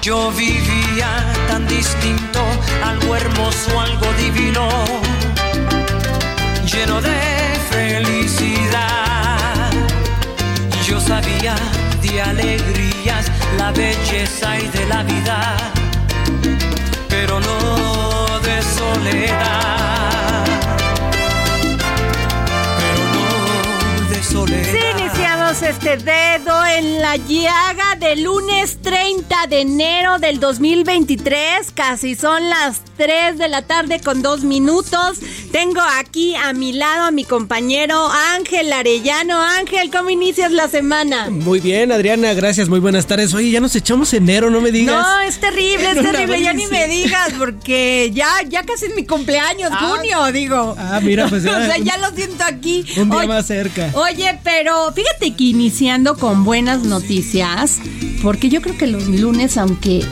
[0.00, 2.40] Yo vivía tan distinto,
[2.84, 4.68] algo hermoso, algo divino,
[6.64, 7.20] lleno de
[7.70, 8.78] felicidad.
[10.86, 11.56] Yo sabía
[12.00, 13.26] de alegrías,
[13.58, 15.56] la belleza y de la vida,
[17.08, 20.44] pero no de soledad.
[22.78, 24.97] Pero no de soledad.
[25.30, 31.70] Iniciamos este dedo en la llaga del lunes 30 de enero del 2023.
[31.74, 35.18] Casi son las 3 de la tarde con dos minutos.
[35.52, 39.38] Tengo aquí a mi lado a mi compañero Ángel Arellano.
[39.42, 41.28] Ángel, ¿cómo inicias la semana?
[41.28, 43.34] Muy bien, Adriana, gracias, muy buenas tardes.
[43.34, 44.96] Oye, ya nos echamos enero, no me digas.
[44.96, 46.40] No, es terrible, es terrible.
[46.40, 50.74] Ya ni me digas, porque ya, ya casi es mi cumpleaños, junio, digo.
[50.78, 52.86] Ah, mira, pues o ya, sea, un- ya lo siento aquí.
[52.96, 53.90] un día Oye, más cerca.
[53.92, 57.78] Oye, pero fíjate que iniciando con buenas noticias,
[58.22, 60.04] porque yo creo que los lunes, aunque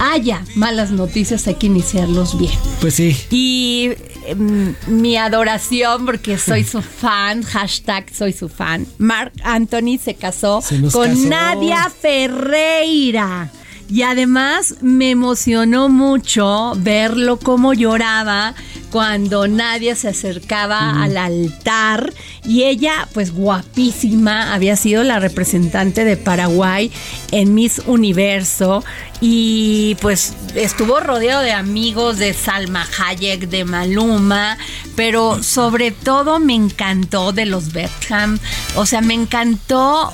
[0.00, 2.52] haya malas noticias, hay que iniciarlos bien.
[2.80, 3.16] Pues sí.
[3.30, 3.90] Y
[4.26, 8.86] em, mi adoración, porque soy su fan, hashtag soy su fan.
[8.98, 11.28] Mark Anthony se casó Se con casó.
[11.28, 13.50] Nadia Ferreira.
[13.88, 18.54] Y además me emocionó mucho verlo cómo lloraba
[18.90, 22.12] cuando Nadia se acercaba al altar.
[22.44, 26.90] Y ella, pues guapísima, había sido la representante de Paraguay
[27.30, 28.84] en Miss Universo.
[29.20, 34.58] Y pues estuvo rodeado de amigos de Salma Hayek, de Maluma,
[34.96, 38.38] pero sobre todo me encantó de los Beckham,
[38.74, 40.12] o sea, me encantó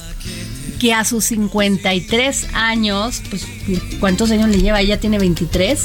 [0.79, 3.47] que a sus 53 años, pues
[4.01, 4.81] ¿cuántos años le lleva?
[4.81, 5.81] Ella tiene 23,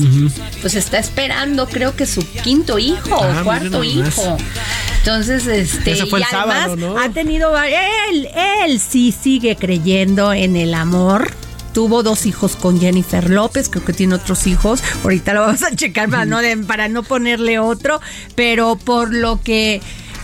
[0.62, 4.38] pues está esperando creo que su quinto hijo Ah, cuarto hijo.
[5.00, 6.98] Entonces, este, Ese fue el y además sábado, ¿no?
[6.98, 8.30] ha tenido él
[8.66, 11.31] él sí sigue creyendo en el amor.
[11.74, 14.84] Tuvo dos hijos con Jennifer López, creo que tiene otros hijos.
[15.04, 16.38] Ahorita lo vamos a checar para no,
[16.68, 18.00] para no ponerle otro,
[18.36, 19.81] pero por lo que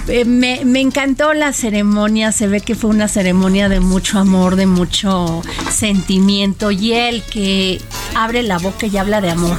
[0.09, 4.55] eh, me, me encantó la ceremonia, se ve que fue una ceremonia de mucho amor,
[4.55, 7.79] de mucho sentimiento y él que
[8.15, 9.57] abre la boca y habla de amor.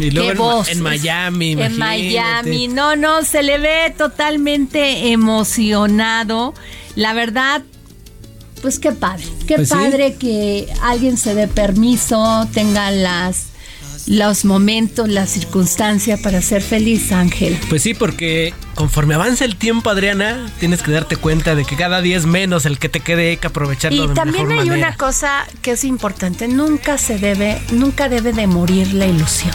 [0.00, 0.68] Y luego en, voz.
[0.68, 1.76] en Miami, En.
[1.78, 6.54] Miami, no, no, se le ve totalmente emocionado.
[6.94, 7.62] La verdad,
[8.62, 9.74] pues qué padre, qué Pues sí.
[9.74, 13.47] padre que alguien se dé permiso, tenga las
[14.08, 17.58] los momentos, la circunstancia para ser feliz, Ángel.
[17.68, 22.00] Pues sí, porque conforme avanza el tiempo, Adriana, tienes que darte cuenta de que cada
[22.00, 24.68] día es menos el que te quede, hay que aprovecharlo Y de también mejor hay
[24.70, 24.88] manera.
[24.88, 29.52] una cosa que es importante, nunca se debe, nunca debe de morir la ilusión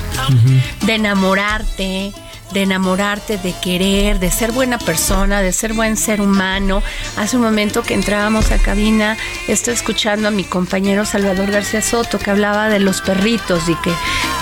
[0.86, 2.14] de enamorarte,
[2.54, 6.82] de enamorarte, de querer, de ser buena persona, de ser buen ser humano.
[7.18, 9.18] Hace un momento que entrábamos a cabina,
[9.48, 13.94] estoy escuchando a mi compañero Salvador García Soto que hablaba de los perritos y que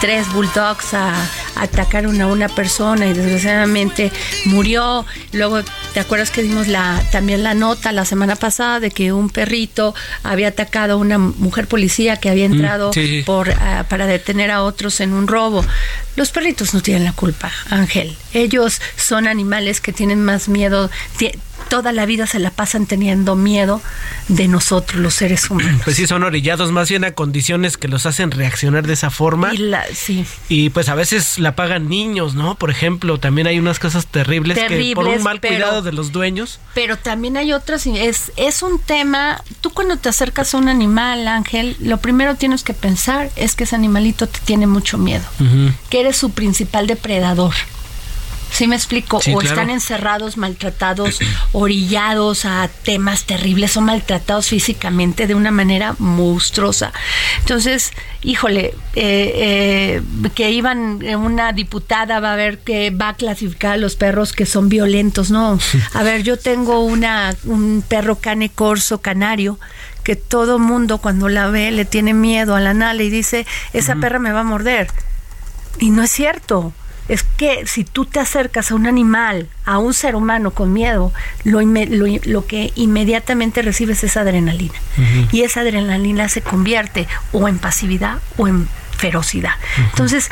[0.02, 1.16] tres bulldogs a-
[1.56, 4.12] atacaron a una persona y desgraciadamente
[4.45, 5.06] murió.
[5.31, 5.62] Luego
[5.94, 9.94] ¿Te acuerdas que dimos la también la nota la semana pasada de que un perrito
[10.24, 13.24] había atacado a una mujer policía que había entrado sí, sí.
[13.24, 15.65] por ah, para detener a otros en un robo?
[16.15, 18.15] Los perritos no tienen la culpa, Ángel.
[18.33, 20.89] Ellos son animales que tienen más miedo,
[21.69, 23.81] toda la vida se la pasan teniendo miedo
[24.28, 25.81] de nosotros, los seres humanos.
[25.84, 29.54] Pues sí, son orillados más bien a condiciones que los hacen reaccionar de esa forma.
[29.54, 30.25] Y la- sí.
[30.50, 32.56] Y pues a veces la pagan niños, ¿no?
[32.56, 36.12] Por ejemplo, también hay unas cosas terribles, que por un mal pero- cuidado de los
[36.12, 36.60] dueños.
[36.74, 40.69] Pero también hay otras, y es, es un tema, tú cuando te acercas a un
[40.69, 45.24] animal, Ángel, lo primero tienes que pensar es que ese animalito te tiene mucho miedo,
[45.90, 47.54] que eres su principal depredador.
[48.51, 49.21] ¿Sí me explico?
[49.21, 49.56] Sí, o claro.
[49.56, 51.19] están encerrados, maltratados,
[51.53, 56.92] orillados a temas terribles, o maltratados físicamente de una manera monstruosa.
[57.39, 63.13] Entonces, híjole, eh, eh, que iban, eh, una diputada va a ver que va a
[63.13, 65.57] clasificar a los perros que son violentos, ¿no?
[65.94, 69.59] A ver, yo tengo una, un perro cane corso canario
[70.04, 73.95] que todo mundo cuando la ve le tiene miedo a la nala y dice, esa
[73.95, 74.88] perra me va a morder.
[75.80, 76.74] Y no es cierto.
[77.07, 81.12] Es que si tú te acercas a un animal, a un ser humano con miedo,
[81.44, 84.75] lo, lo, lo que inmediatamente recibes es adrenalina.
[85.31, 88.68] Y esa adrenalina se convierte o en pasividad o en
[88.98, 89.53] ferocidad.
[89.77, 90.30] Entonces,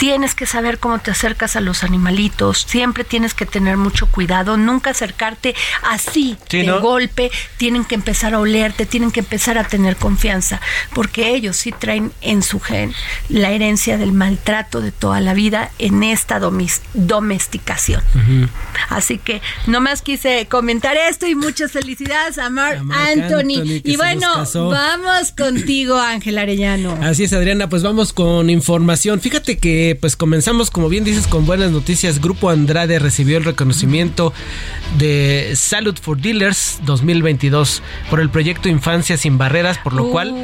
[0.00, 4.56] tienes que saber cómo te acercas a los animalitos, siempre tienes que tener mucho cuidado,
[4.56, 5.54] nunca acercarte
[5.90, 6.80] así Sí, de ¿no?
[6.80, 10.58] golpe, tienen que empezar a olerte, tienen que empezar a tener confianza,
[10.94, 12.94] porque ellos sí traen en su gen
[13.28, 16.40] la herencia del maltrato de toda la vida en esta
[16.94, 18.02] domesticación.
[18.88, 23.82] Así que nomás quise comentar esto y muchas felicidades a Mark, A Marc Anthony.
[23.84, 26.98] Y bueno, vamos contigo, Ángel Arellano.
[27.02, 29.20] Así es, Adriana, pues vamos con información.
[29.20, 32.20] Fíjate que pues comenzamos, como bien dices, con buenas noticias.
[32.20, 34.32] Grupo Andrade recibió el reconocimiento
[34.98, 40.34] de Salud for Dealers 2022 por el proyecto Infancia sin Barreras, por lo cual.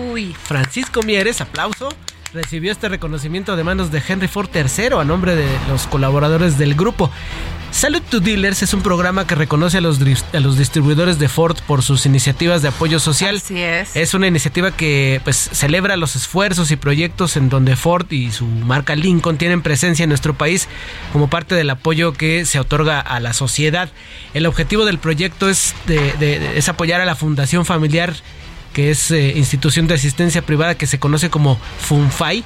[0.43, 1.89] Francisco Mieres, aplauso,
[2.33, 6.75] recibió este reconocimiento de manos de Henry Ford III a nombre de los colaboradores del
[6.75, 7.11] grupo.
[7.71, 11.29] Salud to Dealers es un programa que reconoce a los, dris- a los distribuidores de
[11.29, 13.37] Ford por sus iniciativas de apoyo social.
[13.37, 13.95] Así es.
[13.97, 18.47] Es una iniciativa que pues celebra los esfuerzos y proyectos en donde Ford y su
[18.47, 20.69] marca Lincoln tienen presencia en nuestro país
[21.13, 23.91] como parte del apoyo que se otorga a la sociedad.
[24.33, 28.15] El objetivo del proyecto es, de- es apoyar a la Fundación Familiar,
[28.77, 32.45] que es eh, institución de asistencia privada que se conoce como FUNFAI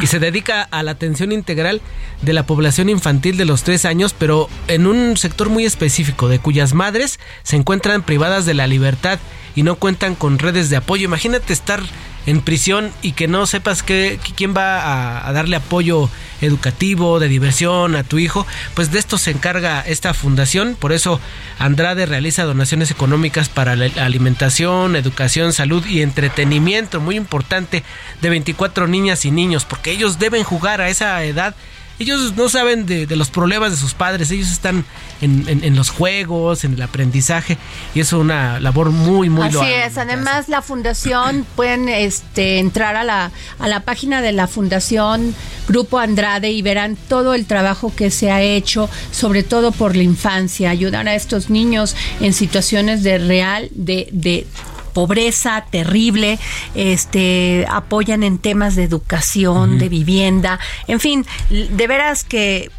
[0.00, 1.80] y se dedica a la atención integral
[2.20, 6.40] de la población infantil de los tres años, pero en un sector muy específico, de
[6.40, 9.20] cuyas madres se encuentran privadas de la libertad
[9.54, 11.04] y no cuentan con redes de apoyo.
[11.04, 11.80] Imagínate estar
[12.26, 16.08] en prisión y que no sepas que, quién va a, a darle apoyo
[16.40, 21.20] educativo, de diversión a tu hijo, pues de esto se encarga esta fundación, por eso
[21.58, 27.84] Andrade realiza donaciones económicas para la alimentación, educación, salud y entretenimiento, muy importante,
[28.20, 31.54] de 24 niñas y niños, porque ellos deben jugar a esa edad.
[32.02, 34.84] Ellos no saben de, de los problemas de sus padres, ellos están
[35.20, 37.58] en, en- en los juegos, en el aprendizaje,
[37.94, 42.96] y es una labor muy, muy Así loable es, además la fundación pueden este, entrar
[42.96, 45.34] a la, a la página de la fundación
[45.68, 50.02] Grupo Andrade y verán todo el trabajo que se ha hecho, sobre todo por la
[50.02, 54.46] infancia, ayudar a estos niños en situaciones de real, de, de
[54.92, 56.38] pobreza terrible,
[56.74, 62.70] este apoyan en temas de educación, de vivienda, en fin, de veras que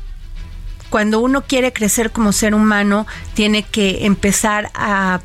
[0.89, 5.21] cuando uno quiere crecer como ser humano, tiene que empezar a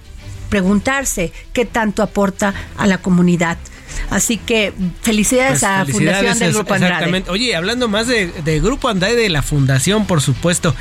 [0.48, 3.58] preguntarse qué tanto aporta a la comunidad.
[4.10, 6.94] Así que felicidades Pues, a la Fundación del Grupo Andrade.
[6.94, 7.30] Exactamente.
[7.30, 10.74] Oye, hablando más de, de Grupo Andrade de la Fundación, por supuesto.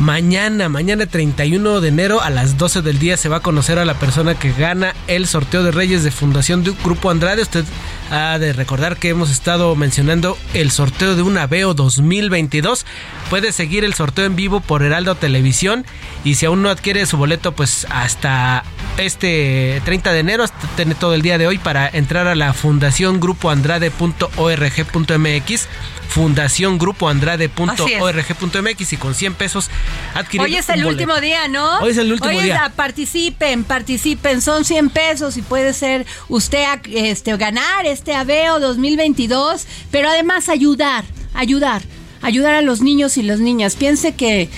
[0.00, 3.84] Mañana, mañana 31 de enero a las 12 del día se va a conocer a
[3.84, 7.42] la persona que gana el sorteo de Reyes de Fundación de Grupo Andrade.
[7.42, 7.64] Usted
[8.12, 12.86] ha de recordar que hemos estado mencionando el sorteo de un Aveo 2022.
[13.28, 15.84] Puede seguir el sorteo en vivo por Heraldo Televisión
[16.22, 18.62] y si aún no adquiere su boleto, pues hasta
[18.98, 23.18] este 30 de enero, hasta todo el día de hoy para entrar a la fundación
[23.18, 25.68] grupoandrade.org.mx
[26.08, 29.70] fundación grupoandrade.org.mx y con 100 pesos
[30.14, 30.88] adquirir Hoy es el boleto.
[30.90, 31.78] último día, ¿no?
[31.80, 32.72] Hoy es el último Hoy día.
[32.74, 39.66] participen, participen, son 100 pesos y puede ser usted a- este, ganar este Aveo 2022,
[39.90, 41.82] pero además ayudar, ayudar,
[42.22, 43.76] ayudar a los niños y las niñas.
[43.76, 44.48] Piense que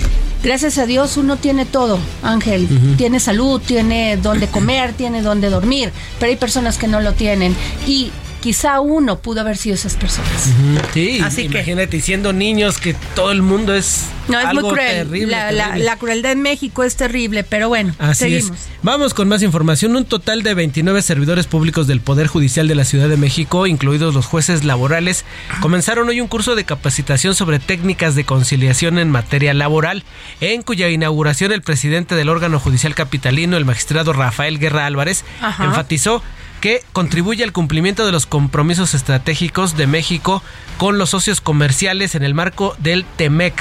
[0.42, 5.92] gracias a Dios uno tiene todo, Ángel, tiene salud, tiene donde comer, tiene donde dormir,
[6.18, 7.54] pero hay personas que no lo tienen
[7.86, 8.10] y
[8.40, 10.50] quizá uno pudo haber sido esas personas.
[10.94, 14.70] Sí, Así que- imagínate, siendo niños que todo el mundo es No, es algo muy
[14.72, 14.88] cruel.
[15.08, 15.26] terrible.
[15.32, 15.84] la, la- terrible.
[15.84, 18.56] la crueldad en México es terrible, pero bueno, Así seguimos.
[18.58, 18.68] es.
[18.82, 19.94] Vamos con más información.
[19.94, 24.14] Un total de 29 servidores públicos del Poder Judicial de la Ciudad de México, incluidos
[24.14, 25.24] los jueces laborales,
[25.60, 30.02] comenzaron hoy un curso de capacitación sobre técnicas de conciliación en materia laboral,
[30.40, 35.64] en cuya inauguración el presidente del órgano judicial capitalino, el magistrado Rafael Guerra Álvarez, Ajá.
[35.66, 36.22] enfatizó
[36.60, 40.42] que contribuye al cumplimiento de los compromisos estratégicos de México
[40.78, 43.54] con los socios comerciales en el marco del TEMEC.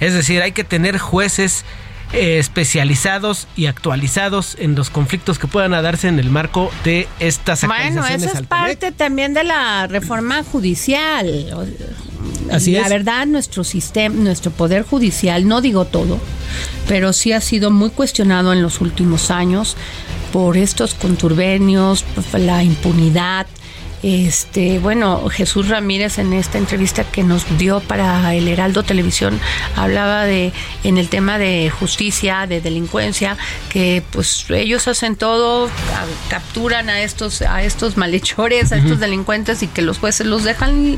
[0.00, 1.64] Es decir, hay que tener jueces
[2.12, 7.60] eh, especializados y actualizados en los conflictos que puedan darse en el marco de estas
[7.66, 8.48] Bueno, actualizaciones eso es TEMEC.
[8.48, 11.26] parte también de la reforma judicial.
[12.50, 12.88] Así la es.
[12.88, 16.18] verdad, nuestro sistema, nuestro poder judicial, no digo todo,
[16.88, 19.76] pero sí ha sido muy cuestionado en los últimos años
[20.32, 23.46] por estos conturbernios, la impunidad.
[24.00, 29.40] Este, bueno, Jesús Ramírez en esta entrevista que nos dio para el Heraldo Televisión
[29.74, 30.52] hablaba de
[30.84, 33.36] en el tema de justicia, de delincuencia,
[33.70, 39.64] que pues ellos hacen todo, a- capturan a estos a estos malhechores, a estos delincuentes
[39.64, 40.96] y que los jueces los dejan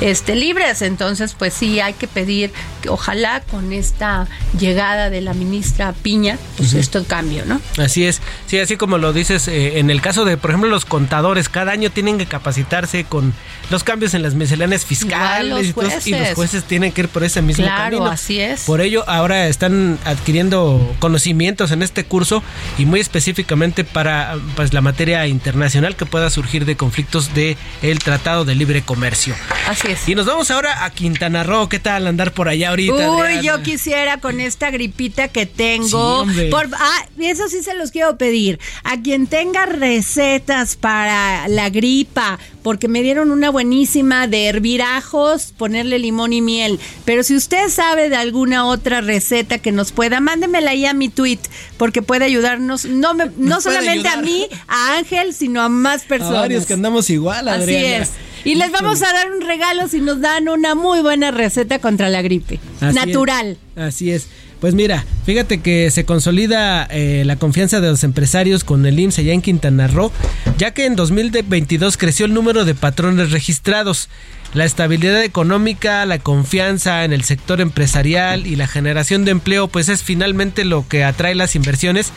[0.00, 0.82] este libres.
[0.82, 4.26] Entonces, pues sí hay que pedir que ojalá con esta
[4.58, 7.60] llegada de la ministra Piña, pues esto cambie, ¿no?
[7.78, 10.84] Así es, sí, así como lo dices, eh, en el caso de, por ejemplo, los
[10.84, 13.32] contadores, cada año tienen que capacitarse con
[13.70, 16.64] los cambios en las misceláneas fiscales los y, todo eso, y los jueces.
[16.64, 18.06] tienen que ir por ese mismo Claro, camino.
[18.06, 18.62] así es.
[18.62, 22.42] Por ello, ahora están adquiriendo conocimientos en este curso
[22.78, 27.98] y muy específicamente para pues, la materia internacional que pueda surgir de conflictos de el
[27.98, 29.34] Tratado de Libre Comercio.
[29.68, 30.08] Así es.
[30.08, 31.68] Y nos vamos ahora a Quintana Roo.
[31.68, 32.94] ¿Qué tal andar por allá ahorita?
[33.10, 33.42] Uy, Adriana?
[33.42, 36.26] yo quisiera con esta gripita que tengo.
[36.50, 38.58] por, ah, eso sí se los quiero pedir.
[38.84, 45.52] A quien tenga recetas para la gripa, porque me dieron una buenísima de hervir ajos,
[45.56, 46.78] ponerle limón y miel.
[47.04, 51.08] Pero si usted sabe de alguna otra receta que nos pueda, mándemela ahí a mi
[51.08, 51.38] tweet,
[51.76, 56.08] porque puede ayudarnos, no, me- no solamente a mí, a Ángel, sino a más A
[56.08, 56.40] personas.
[56.40, 58.04] varios que andamos igual, Así Adriana.
[58.04, 58.10] es.
[58.46, 62.08] Y les vamos a dar un regalo si nos dan una muy buena receta contra
[62.08, 62.60] la gripe.
[62.80, 63.58] Así Natural.
[63.74, 64.28] es, así es.
[64.60, 69.18] Pues mira, fíjate que se consolida eh, la confianza de los empresarios con el IMSS
[69.18, 70.10] allá en Quintana Roo,
[70.56, 74.08] ya que en 2022 creció el número de patrones registrados.
[74.56, 79.90] La estabilidad económica, la confianza en el sector empresarial y la generación de empleo, pues
[79.90, 82.10] es finalmente lo que atrae las inversiones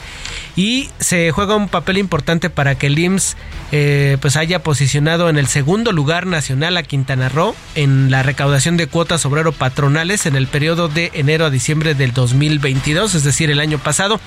[0.55, 3.35] y se juega un papel importante para que el IMSS
[3.73, 8.77] eh, pues haya posicionado en el segundo lugar nacional a Quintana Roo en la recaudación
[8.77, 13.51] de cuotas obrero patronales en el periodo de enero a diciembre del 2022, es decir,
[13.51, 14.17] el año pasado.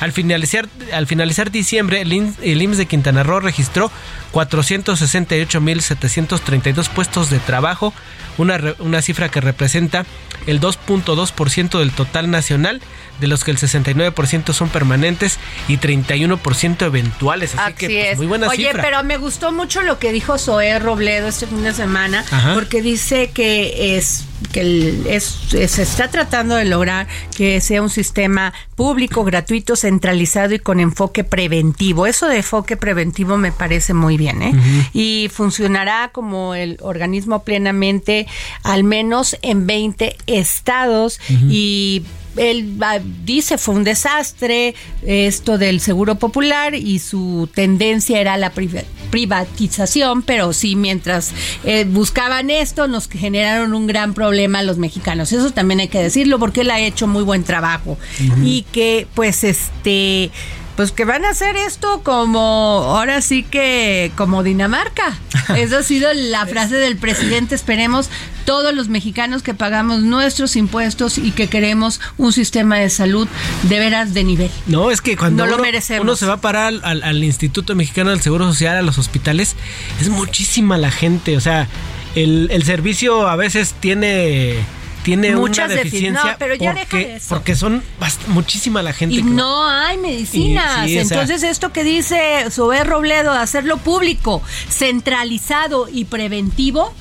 [0.00, 3.90] Al finalizar, al finalizar diciembre, el de Quintana Roo registró
[4.32, 7.94] 468.732 puestos de trabajo,
[8.36, 10.04] una, una cifra que representa
[10.46, 12.82] el 2.2% del total nacional,
[13.20, 17.54] de los que el 69% son permanentes y 31% eventuales.
[17.56, 18.82] Así, que pues, muy buena Oye, cifra.
[18.82, 22.54] pero me gustó mucho lo que dijo Zoé Robledo este fin de semana, Ajá.
[22.54, 27.82] porque dice que es que el- es- es- se está tratando de lograr que sea
[27.82, 32.06] un sistema público, gratuito, centralizado y con enfoque preventivo.
[32.06, 34.52] Eso de enfoque preventivo me parece muy bien, ¿eh?
[34.92, 38.28] Y funcionará como el organismo plenamente,
[38.62, 41.18] al menos en 20 estados
[41.50, 42.04] y
[42.38, 44.74] él ah, dice fue un desastre
[45.06, 51.32] esto del seguro popular y su tendencia era la priva- privatización, pero sí mientras
[51.64, 55.32] eh, buscaban esto nos generaron un gran problema a los mexicanos.
[55.32, 57.98] Eso también hay que decirlo porque él ha hecho muy buen trabajo
[58.44, 60.30] y que pues este
[60.78, 65.18] pues que van a hacer esto como ahora sí que como Dinamarca.
[65.56, 67.56] Esa ha sido la frase del presidente.
[67.56, 68.08] Esperemos
[68.44, 73.26] todos los mexicanos que pagamos nuestros impuestos y que queremos un sistema de salud
[73.64, 74.50] de veras de nivel.
[74.68, 75.56] No, es que cuando No
[76.00, 78.98] uno, se va a parar al, al- al Instituto Mexicano del Seguro Social, a los
[78.98, 79.56] hospitales,
[80.00, 81.36] es muchísima la gente.
[81.36, 81.66] O sea,
[82.14, 84.60] el, el servicio a veces tiene,
[85.02, 87.26] tiene Muchas una defi- deficiencia no, pero ya deja porque, de eso.
[87.30, 87.82] porque son
[88.28, 89.14] muchísima la gente.
[89.16, 90.86] Y que no hay medicinas.
[90.86, 96.92] Y- sí, o sea- Entonces, esto que dice Sober Robledo, hacerlo público, centralizado y preventivo,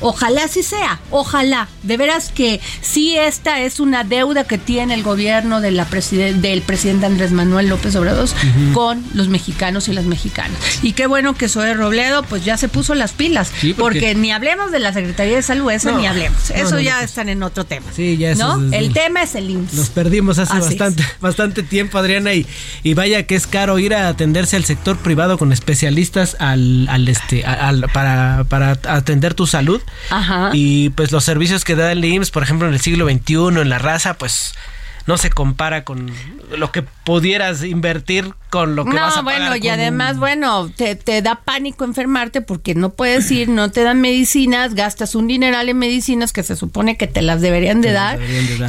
[0.00, 1.68] Ojalá así sea, ojalá.
[1.82, 6.62] De veras que sí esta es una deuda que tiene el gobierno de la del
[6.62, 8.28] presidente Andrés Manuel López Obrador
[8.74, 10.56] con los mexicanos y las mexicanas.
[10.82, 14.14] Y qué bueno que Zoe Robledo pues ya se puso las pilas, porque...
[14.14, 16.50] ni hablemos de la Secretaría de Salud, eso ni hablemos.
[16.50, 17.86] Eso ya están en otro tema.
[17.94, 18.72] Sí, ya ¿no?
[18.72, 19.74] el tema es el IMSS.
[19.74, 22.46] Nos perdimos hace bastante, bastante tiempo, Adriana, y,
[22.82, 27.08] y vaya que es caro ir a atenderse al sector privado con especialistas al, al
[27.08, 29.80] este al, para, para atender tu salud.
[30.10, 30.50] Ajá.
[30.52, 33.68] Y pues los servicios que da el IMSS, por ejemplo, en el siglo XXI, en
[33.68, 34.54] la raza, pues
[35.06, 36.10] no se compara con
[36.56, 40.96] lo que pudieras invertir con lo que vas a pagar bueno, y además, bueno, te,
[40.96, 45.68] te, da pánico enfermarte porque no puedes ir, no te dan medicinas, gastas un dineral
[45.68, 48.18] en medicinas que se supone que te las deberían de, dar,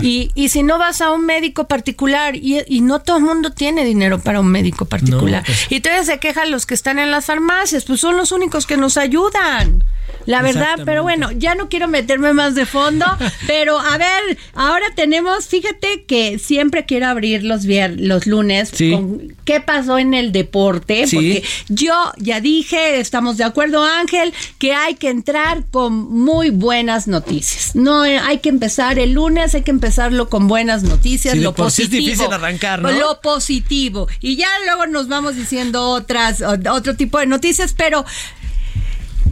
[0.03, 3.51] Y, y si no vas a un médico particular y, y no todo el mundo
[3.51, 5.43] tiene dinero para un médico particular.
[5.45, 8.67] Pues y todavía se quejan los que están en las farmacias, pues son los únicos
[8.67, 9.83] que nos ayudan.
[10.25, 13.05] La verdad, pero bueno, ya no quiero meterme más de fondo,
[13.47, 19.61] pero a ver, ahora tenemos, fíjate que siempre quiero abrir los los lunes con qué
[19.61, 25.09] pasó en el deporte, porque yo ya dije, estamos de acuerdo Ángel, que hay que
[25.09, 27.75] entrar con muy buenas noticias.
[27.75, 31.85] No hay que empezar el lunes, hay que empezarlo con buenas noticias, lo positivo.
[31.85, 32.91] es difícil arrancar, ¿no?
[32.91, 34.07] Lo positivo.
[34.19, 38.05] Y ya luego nos vamos diciendo otras otro tipo de noticias, pero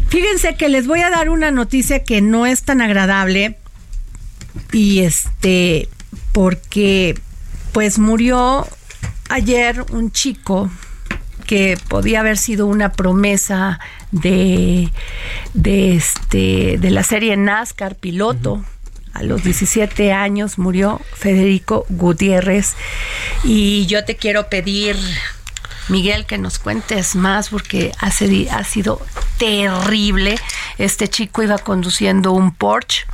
[0.10, 3.58] Fíjense que les voy a dar una noticia que no es tan agradable
[4.72, 5.88] y este
[6.32, 7.20] porque
[7.72, 8.68] pues murió
[9.30, 10.70] ayer un chico
[11.46, 13.80] que podía haber sido una promesa
[14.12, 14.90] de,
[15.54, 18.64] de este de la serie NASCAR piloto.
[19.14, 22.76] A los 17 años murió Federico Gutiérrez
[23.44, 24.96] y yo te quiero pedir
[25.90, 29.02] Miguel, que nos cuentes más porque ha, ha sido
[29.38, 30.40] terrible.
[30.78, 33.06] Este chico iba conduciendo un Porsche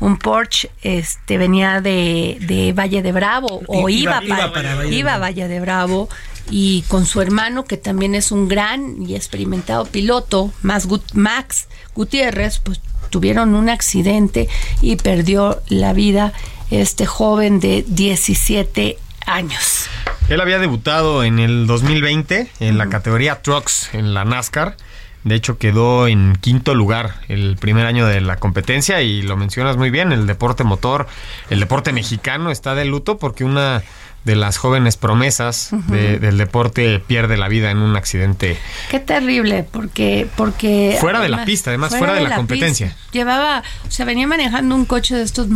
[0.00, 5.60] un Porsche este venía de, Valle de Bravo o iba, para, iba, a Valle de
[5.60, 6.08] Bravo
[6.50, 12.58] y con su hermano que también es un gran y experimentado piloto Max, Max Gutiérrez
[12.58, 14.48] pues tuvieron un accidente
[14.80, 16.32] y perdió la vida
[16.70, 19.88] este joven de 17 años.
[20.28, 24.76] Él había debutado en el 2020 en la categoría Trucks en la NASCAR.
[25.24, 29.76] De hecho, quedó en quinto lugar el primer año de la competencia y lo mencionas
[29.76, 31.06] muy bien, el deporte motor,
[31.48, 33.82] el deporte mexicano está de luto porque una
[34.24, 38.56] de las jóvenes promesas del deporte pierde la vida en un accidente.
[38.90, 40.28] Qué terrible, porque...
[40.36, 42.94] porque fuera de la pista, además, fuera, de, la, competencia.
[43.10, 45.48] llevaba, o sea, venía manejando un coche de estos,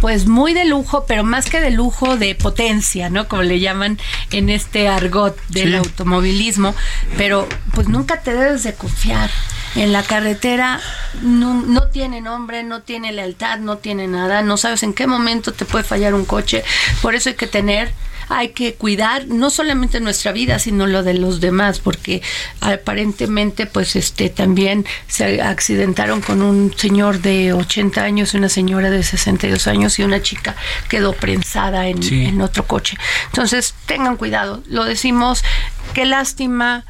[0.00, 3.26] pues muy de lujo, pero más que de lujo, de potencia, ¿no?
[3.26, 3.98] Como le llaman
[4.30, 6.74] en este argot del automovilismo,
[7.16, 9.30] pero pues nunca te debes de confiar
[9.74, 10.80] en la carretera
[11.22, 15.52] no, no, tiene nombre, no tiene lealtad, no tiene nada, no sabes en qué momento
[15.52, 16.64] te puede fallar un coche,
[17.02, 17.92] por eso hay que tener
[18.28, 22.22] hay que cuidar no solamente nuestra vida, sino lo de los demás, porque
[22.60, 29.02] aparentemente pues este también se accidentaron con un señor de 80 años, una señora de
[29.02, 30.56] 62 años y una chica
[30.88, 32.96] quedó prensada en, en otro coche.
[33.26, 35.44] Entonces, tengan cuidado, lo decimos,
[35.92, 36.84] qué lástima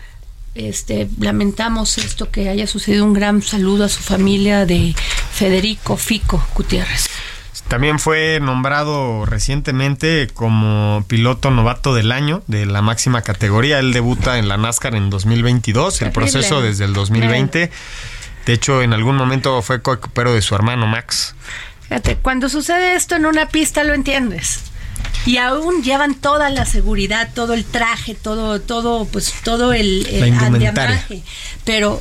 [0.54, 3.04] este, lamentamos esto que haya sucedido.
[3.04, 4.94] Un gran saludo a su familia de
[5.32, 7.08] Federico Fico Gutiérrez.
[7.68, 13.78] También fue nombrado recientemente como piloto novato del año de la máxima categoría.
[13.78, 17.70] Él debuta en la NASCAR en 2022, el proceso desde el 2020.
[18.46, 21.34] De hecho, en algún momento fue coecupero de su hermano Max.
[21.88, 24.73] Fíjate, cuando sucede esto en una pista lo entiendes
[25.26, 30.72] y aún llevan toda la seguridad, todo el traje, todo, todo, pues todo el, el
[31.64, 32.00] Pero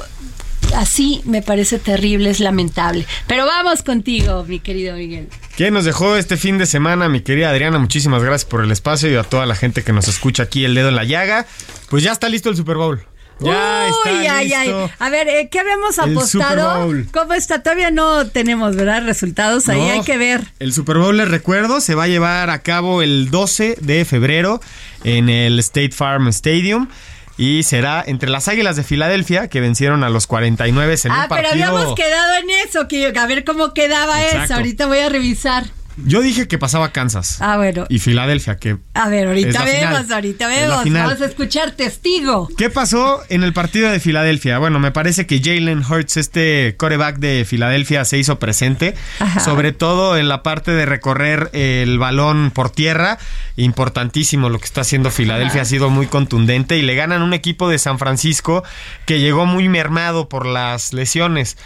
[0.76, 3.06] así me parece terrible, es lamentable.
[3.28, 5.30] Pero vamos contigo, mi querido Miguel.
[5.56, 7.80] ¿Quién nos dejó este fin de semana, mi querida Adriana?
[7.80, 10.76] Muchísimas gracias por el espacio y a toda la gente que nos escucha aquí, el
[10.76, 11.46] dedo en la llaga.
[11.90, 13.06] Pues ya está listo el Super Bowl.
[13.40, 14.90] Ya está listo.
[15.00, 16.92] A ver, eh, ¿qué habíamos apostado?
[17.12, 17.64] ¿Cómo está?
[17.64, 19.04] Todavía no tenemos, ¿verdad?
[19.04, 20.42] Resultados ahí hay que ver.
[20.60, 24.62] El Super Bowl, les recuerdo, se va a llevar a cabo el 12 de febrero
[25.04, 26.88] en el State Farm Stadium.
[27.36, 31.30] Y será entre las Águilas de Filadelfia, que vencieron a los 49 en ah, un
[31.30, 31.50] partido...
[31.50, 34.54] pero habíamos quedado en eso, que a ver cómo quedaba eso.
[34.54, 35.66] Ahorita voy a revisar.
[35.98, 37.38] Yo dije que pasaba Kansas.
[37.40, 37.86] Ah, bueno.
[37.90, 40.14] Y Filadelfia, que A ver, Es ahorita la vemos, final.
[40.14, 40.84] ahorita vemos.
[40.92, 42.48] Vamos a escuchar testigo.
[42.58, 44.58] ¿Qué pasó en el partido de Filadelfia?
[44.58, 49.40] Bueno, me parece que Jalen Hurts, este coreback de Filadelfia, se hizo presente, Ajá.
[49.40, 53.18] sobre todo en la parte de recorrer el balón por tierra.
[53.56, 57.70] Importantísimo lo que está haciendo Filadelfia, ha sido muy contundente y le ganan un equipo
[57.70, 58.64] de San Francisco
[59.06, 61.58] que llegó muy mermado por las lesiones.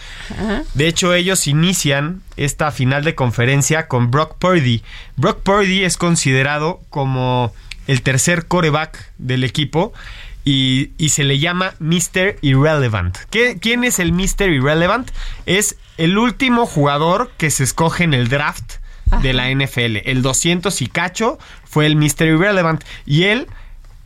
[0.74, 4.82] De hecho, ellos inician esta final de conferencia con Brock Purdy.
[5.16, 7.54] Brock Purdy es considerado como
[7.86, 9.94] el tercer coreback del equipo
[10.44, 12.38] y, y se le llama Mr.
[12.42, 13.16] Irrelevant.
[13.30, 14.50] ¿Qué- ¿Quién es el Mr.
[14.50, 15.12] Irrelevant?
[15.46, 18.78] Es el último jugador que se escoge en el draft
[19.22, 19.98] de la NFL.
[20.10, 22.26] El 200 y cacho fue el Mr.
[22.26, 23.46] Irrelevant y él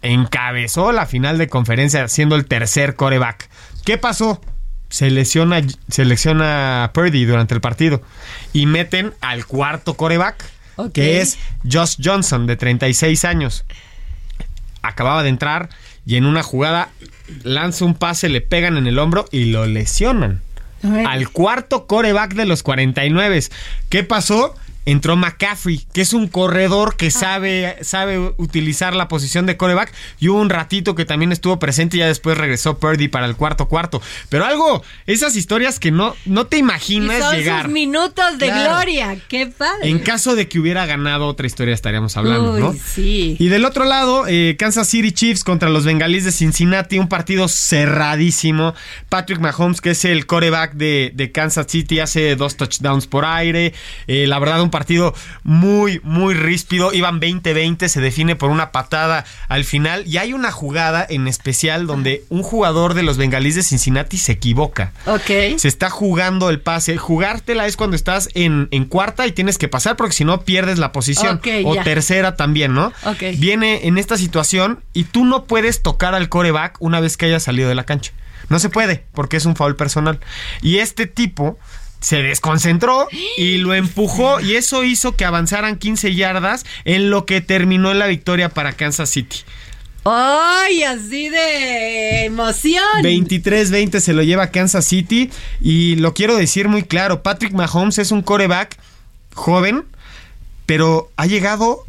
[0.02, 3.50] encabezó la final de conferencia siendo el tercer coreback.
[3.86, 4.42] ¿Qué pasó?
[4.90, 8.02] Se lesiona, se lesiona Purdy durante el partido
[8.54, 10.44] y meten al cuarto coreback,
[10.94, 11.38] que es
[11.70, 13.66] Josh Johnson, de 36 años.
[14.82, 15.70] Acababa de entrar
[16.06, 16.90] y en una jugada
[17.44, 20.42] lanza un pase, le pegan en el hombro y lo lesionan.
[21.06, 23.44] Al cuarto coreback de los 49.
[23.90, 24.56] ¿Qué pasó?
[24.86, 29.94] Entró McCaffrey, que es un corredor que sabe, sabe utilizar la posición de coreback.
[30.20, 33.36] Y hubo un ratito que también estuvo presente y ya después regresó Purdy para el
[33.36, 34.02] cuarto cuarto.
[34.30, 37.64] Pero algo, esas historias que no, no te Y imaginas son llegar.
[37.66, 38.76] sus minutos de Claro.
[38.76, 39.18] gloria.
[39.28, 39.88] ¡Qué padre!
[39.90, 42.74] En caso de que hubiera ganado otra historia estaríamos hablando, Uy, ¿no?
[42.74, 43.36] sí.
[43.40, 47.48] Y del otro lado, eh, Kansas City Chiefs contra los Bengalíes de Cincinnati, un partido
[47.48, 48.74] cerradísimo.
[49.10, 53.74] Patrick Mahomes, que es el coreback de, de Kansas City, hace dos touchdowns por aire.
[54.08, 56.94] Eh, la verdad, un partido muy, muy ríspido.
[56.94, 60.04] Iban 20-20, se define por una patada al final.
[60.08, 64.34] Y hay una jugada en especial donde un jugador de los Bengalíes de Cincinnati se
[64.34, 64.94] equivoca.
[65.06, 65.58] Ok.
[65.58, 66.98] Se está jugando el pase.
[66.98, 70.80] Jugártela es cuando estás en, en cuarta y tienes que pasar porque si no pierdes
[70.80, 71.42] la posición.
[71.66, 71.84] O ya.
[71.84, 72.94] tercera también, ¿no?
[73.06, 73.24] Ok.
[73.38, 77.40] Viene en esta situación y tú no puedes tocar al coreback una vez que haya
[77.40, 78.12] salido de la cancha.
[78.50, 80.20] No se puede porque es un foul personal.
[80.62, 81.58] Y este tipo
[82.02, 87.40] se desconcentró y lo empujó y eso hizo que avanzaran 15 yardas en lo que
[87.40, 89.38] terminó en la victoria para Kansas City.
[90.04, 92.84] ¡Ay, así de emoción!
[93.04, 95.30] 23-20 se lo lleva Kansas City
[95.62, 98.78] y lo quiero decir muy claro, Patrick Mahomes es un coreback
[99.36, 99.86] joven,
[100.66, 101.86] pero ha llegado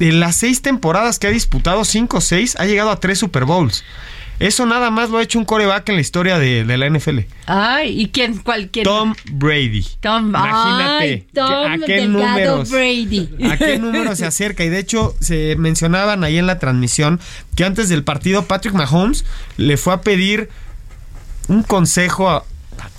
[0.00, 3.46] en las seis temporadas que ha disputado, cinco o seis, ha llegado a tres Super
[3.46, 3.84] Bowls.
[4.40, 7.20] Eso nada más lo ha hecho un coreback en la historia de, de la NFL.
[7.46, 8.38] Ay, ¿y quién?
[8.38, 8.70] ¿Cuál?
[8.70, 8.84] quién?
[8.84, 9.86] Tom Brady.
[10.00, 12.70] Tom, Imagínate ay, Tom ¿a qué números?
[12.70, 13.28] Brady.
[13.50, 14.64] ¿A qué número se acerca?
[14.64, 17.20] Y de hecho, se mencionaban ahí en la transmisión
[17.54, 19.26] que antes del partido, Patrick Mahomes
[19.58, 20.48] le fue a pedir
[21.48, 22.44] un consejo a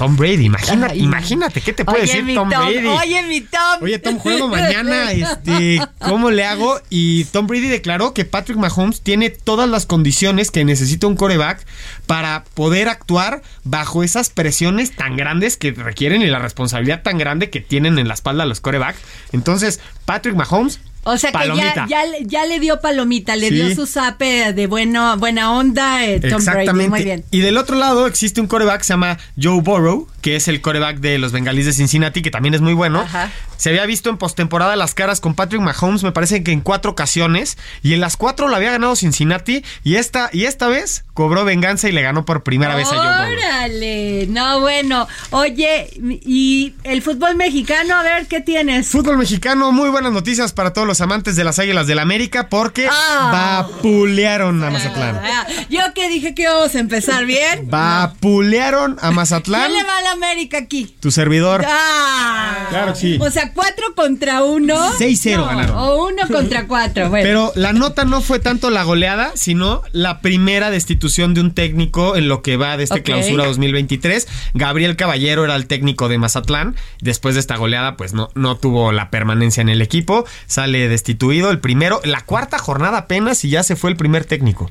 [0.01, 0.51] Tom Brady.
[0.67, 0.99] Ay.
[0.99, 2.87] imagínate, ¿qué te puede Oye, decir Tom, Brady?
[2.87, 3.83] Oye, mi Tom.
[3.83, 6.81] Oye, Tom, juego mañana, este, ¿cómo le hago?
[6.89, 11.67] Y Tom Brady declaró que Patrick Mahomes tiene todas las condiciones que necesita un coreback
[12.07, 17.51] para poder actuar bajo esas presiones tan grandes que requieren y la responsabilidad tan grande
[17.51, 18.99] que tienen en la espalda los corebacks.
[19.33, 23.55] Entonces, Patrick Mahomes, O sea que ya, ya, le- ya le dio palomita, le Sí.
[23.55, 26.73] dio su zape de bueno, buena onda, eh, Tom Exactamente.
[26.73, 26.89] Brady.
[26.89, 27.23] Muy bien.
[27.31, 30.61] Y del otro lado existe un coreback que se llama Joe Burrow, que es el
[30.61, 32.99] coreback de los Bengalíes de Cincinnati, que también es muy bueno.
[33.01, 33.31] Ajá.
[33.61, 36.89] Se había visto en postemporada las caras con Patrick Mahomes, me parece que en cuatro
[36.89, 41.45] ocasiones, y en las cuatro lo había ganado Cincinnati, y esta, y esta vez cobró
[41.45, 43.31] venganza y le ganó por primera vez a Burrow.
[43.37, 45.07] Órale, no bueno.
[45.29, 45.91] Oye,
[46.25, 48.87] y el fútbol mexicano, a ver, ¿qué tienes?
[48.87, 52.87] Fútbol mexicano, muy buenas noticias para todos los amantes de las Águilas del América, porque
[52.91, 53.67] Ah.
[53.69, 55.19] vapulearon a Mazatlán.
[55.23, 57.67] Ah, Yo que dije que íbamos a empezar bien.
[57.69, 59.69] Vapulearon a Mazatlán.
[59.69, 60.95] ¿Quién le va a la América aquí?
[60.99, 61.63] Tu servidor.
[61.67, 63.17] Ah, Claro que sí.
[63.21, 64.75] O sea, cuatro contra uno.
[64.97, 65.75] 6-0 ganaron.
[65.77, 67.09] O uno contra cuatro.
[67.09, 67.23] Bueno.
[67.25, 72.15] Pero la nota no fue tanto la goleada, sino la primera destitución de un técnico
[72.15, 73.05] en lo que va de este Ok.
[73.05, 74.27] clausura 2023.
[74.53, 76.75] Gabriel Caballero era el técnico de Mazatlán.
[77.01, 80.25] Después de esta goleada, pues no, no tuvo la permanencia en el equipo.
[80.47, 82.01] Sale destituido el primero.
[82.03, 84.69] La cuarta jornada apenas y ya se fue el primer técnico.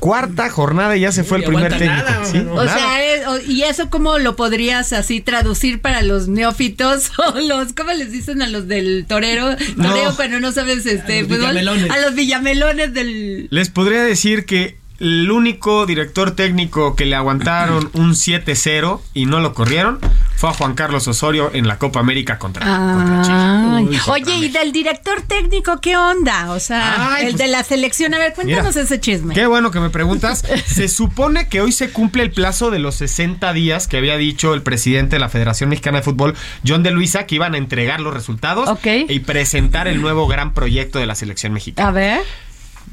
[0.00, 1.92] Cuarta jornada y ya se fue el primer técnico.
[1.94, 2.52] nada, Sí, mano.
[2.54, 2.78] O nada.
[2.78, 3.01] sea,
[3.40, 8.42] ¿y eso cómo lo podrías así traducir para los neófitos o los, ¿cómo les dicen
[8.42, 9.56] a los del torero?
[9.76, 10.16] Toreo No.
[10.16, 11.38] cuando no sabes este los fútbol.
[11.50, 11.90] villamelones.
[11.90, 13.48] A los villamelones del...
[13.50, 19.40] Les podría decir que el único director técnico que le aguantaron un 7-0 y no
[19.40, 19.98] lo corrieron
[20.42, 23.90] fue a Juan Carlos Osorio en la Copa América contra, contra Chile.
[23.92, 26.50] Uy, contra Oye, ¿y del director técnico qué onda?
[26.50, 28.12] O sea, Ay, el pues, de la selección.
[28.12, 29.34] A ver, cuéntanos Mira, ese chisme.
[29.34, 30.44] Qué bueno que me preguntas.
[30.66, 34.52] Se supone que hoy se cumple el plazo de los 60 días que había dicho
[34.52, 36.34] el presidente de la Federación Mexicana de Fútbol,
[36.66, 40.98] John de Luisa, que iban a entregar los resultados y presentar el nuevo gran proyecto
[40.98, 41.88] de la selección mexicana.
[41.88, 42.20] A ver.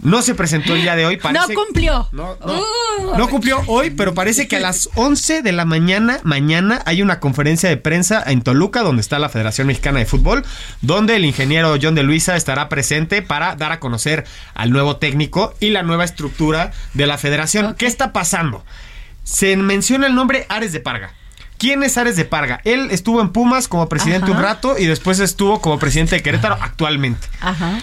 [0.02, 1.18] No se presentó el día de hoy.
[1.18, 2.08] Parece, No cumplió.
[2.12, 2.54] No, no.
[2.54, 3.18] Uh.
[3.18, 7.20] No cumplió hoy, pero parece que a las 11 de la mañana, mañana, hay una
[7.20, 10.46] conferencia de prensa en Toluca, donde está la Federación Mexicana de Fútbol,
[10.82, 15.54] donde el ingeniero John de Luisa estará presente para dar a conocer al nuevo técnico
[15.60, 17.76] y la nueva estructura de la federación.
[17.76, 18.64] ¿Qué está pasando?
[19.24, 21.14] Se menciona el nombre Ares de Parga.
[21.58, 22.62] ¿Quién es Ares de Parga?
[22.64, 24.38] Él estuvo en Pumas como presidente Ajá.
[24.38, 27.28] un rato y después estuvo como presidente de Querétaro actualmente.
[27.42, 27.80] Ajá.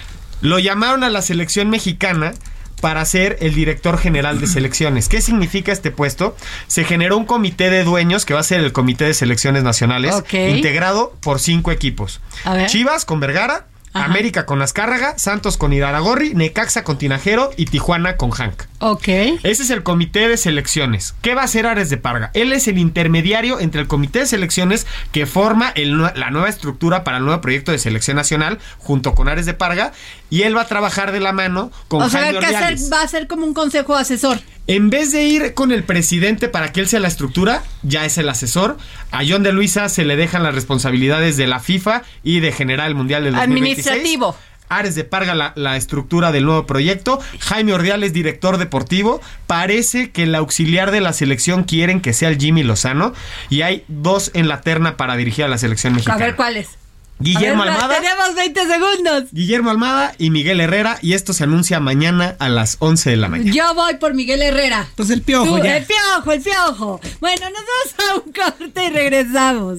[0.47, 2.33] Lo llamaron a la selección mexicana
[2.81, 5.09] para ser el director general de selecciones.
[5.09, 6.37] ¿Qué significa este puesto?
[6.69, 10.15] Se generó un comité de dueños que va a ser el comité de selecciones nacionales,
[10.33, 12.21] integrado por cinco equipos.
[12.67, 14.05] Chivas con Vergara, Ajá.
[14.05, 18.65] América con Azcárraga, Santos con Iraragorri, Necaxa con Tinajero y Tijuana con Hank.
[18.79, 19.09] Ok.
[19.09, 21.15] Ese es el comité de selecciones.
[21.23, 22.31] ¿Qué va a hacer Ares de Parga?
[22.35, 27.05] Él es el intermediario entre el comité de selecciones que forma el la nueva estructura
[27.05, 29.93] para el nuevo proyecto de selección nacional junto con Ares de Parga
[30.31, 33.09] y él va a trabajar de la mano con O sea, que hacer, va a
[33.09, 34.39] ser como un consejo asesor.
[34.69, 38.19] En vez de ir con el presidente para que él sea la estructura, ya es
[38.19, 38.77] el asesor.
[39.13, 42.89] A John de Luisa se le dejan las responsabilidades de la FIFA y de generar
[42.89, 43.87] el Mundial del 2026.
[43.87, 44.37] Administrativo.
[44.69, 47.21] Ares de Parga la, la estructura del nuevo proyecto.
[47.39, 49.21] Jaime Ordiales, director deportivo.
[49.47, 53.13] Parece que el auxiliar de la selección quieren que sea el Jimmy Lozano.
[53.49, 56.19] Y hay dos en la terna para dirigir a la selección A mexicana.
[56.25, 56.71] ver cuáles.
[57.19, 57.97] Guillermo ver, Almada.
[58.01, 59.25] Tenemos 20 segundos.
[59.33, 60.99] Guillermo Almada y Miguel Herrera.
[61.01, 63.53] Y esto se anuncia mañana a las 11 de la mañana.
[63.53, 64.87] Yo voy por Miguel Herrera.
[64.97, 65.79] Pues el piojo Tú, ya.
[65.79, 67.01] El piojo, el piojo.
[67.21, 69.79] Bueno, nos vamos a un corte y regresamos.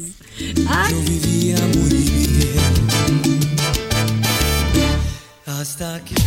[0.68, 2.58] Ah, vivía muy bien.
[5.46, 6.27] Hasta que.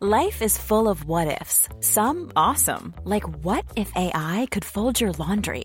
[0.00, 1.68] Life is full of what ifs.
[1.80, 5.64] Some awesome, like what if AI could fold your laundry?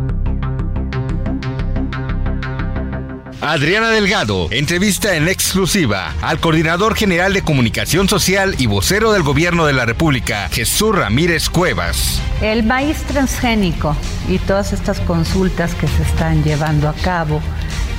[3.41, 9.65] Adriana Delgado entrevista en exclusiva al coordinador general de comunicación social y vocero del gobierno
[9.65, 12.21] de la República, Jesús Ramírez Cuevas.
[12.41, 13.97] El maíz transgénico
[14.29, 17.41] y todas estas consultas que se están llevando a cabo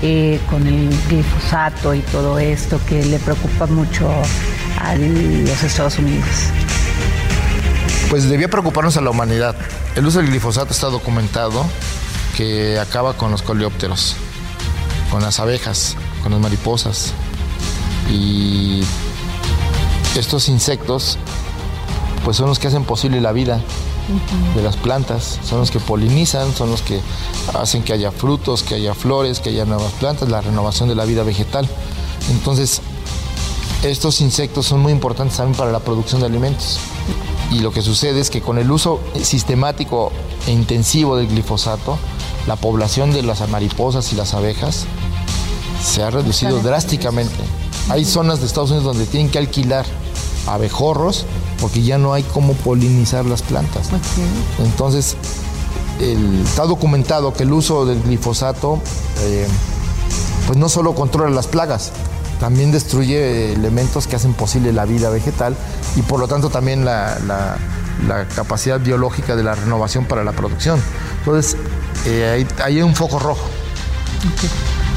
[0.01, 4.09] eh, con el glifosato y todo esto que le preocupa mucho
[4.79, 6.29] a los Estados Unidos.
[8.11, 9.57] Pues debía preocuparnos a la humanidad.
[9.97, 11.67] El uso del glifosato está documentado
[12.37, 14.17] que acaba con los coleópteros,
[15.13, 17.13] con las abejas, con las mariposas.
[18.11, 18.81] Y
[20.17, 21.19] estos insectos
[22.25, 23.61] pues son los que hacen posible la vida
[24.55, 27.01] de las plantas, son los que polinizan, son los que
[27.55, 31.05] hacen que haya frutos, que haya flores, que haya nuevas plantas, la renovación de la
[31.05, 31.69] vida vegetal.
[32.31, 32.81] Entonces,
[33.83, 36.79] estos insectos son muy importantes también para la producción de alimentos.
[37.51, 40.11] Y lo que sucede es que con el uso sistemático
[40.47, 41.99] e intensivo del glifosato,
[42.47, 44.87] la población de las mariposas y las abejas
[45.83, 47.43] se ha reducido drásticamente.
[47.89, 49.85] Hay zonas de Estados Unidos donde tienen que alquilar
[50.47, 51.27] abejorros
[51.61, 53.89] porque ya no hay cómo polinizar las plantas.
[54.59, 55.17] Entonces,
[56.01, 58.81] está documentado que el uso del glifosato
[59.21, 59.47] eh,
[60.47, 61.93] pues no solo controla las plagas,
[62.41, 65.57] también destruye elementos que hacen posible la vida vegetal
[65.95, 67.57] y por lo tanto también la,
[68.35, 70.81] capacidad biológica de la renovación para la producción.
[71.21, 71.57] Entonces,
[72.05, 73.45] eh, hay, un foco rojo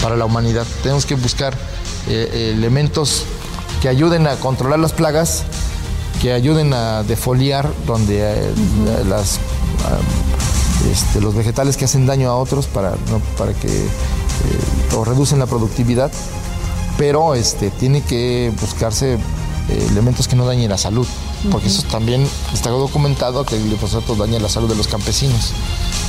[0.02, 0.66] para la humanidad.
[0.84, 1.56] Tenemos que buscar
[2.08, 3.24] eh, elementos
[3.82, 5.44] que ayuden a controlar las plagas,
[6.22, 8.54] que ayuden a defoliar donde eh,
[9.08, 9.40] las,
[9.86, 10.00] ah,
[10.92, 12.94] este, los vegetales que hacen daño a otros para,
[13.38, 13.88] para que
[14.96, 16.12] o reducen la productividad.
[16.98, 19.18] Pero este, tiene que buscarse
[19.68, 21.08] eh, elementos que no dañen la salud,
[21.52, 25.54] porque eso también está documentado que el glifosato daña la salud de los campesinos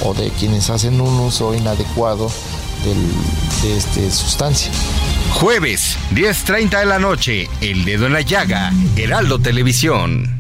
[0.04, 2.28] o de quienes hacen un uso inadecuado
[2.94, 4.70] de esta sustancia.
[5.32, 10.35] Jueves, 10.30 de la noche, El Dedo en la Llaga, Heraldo Televisión.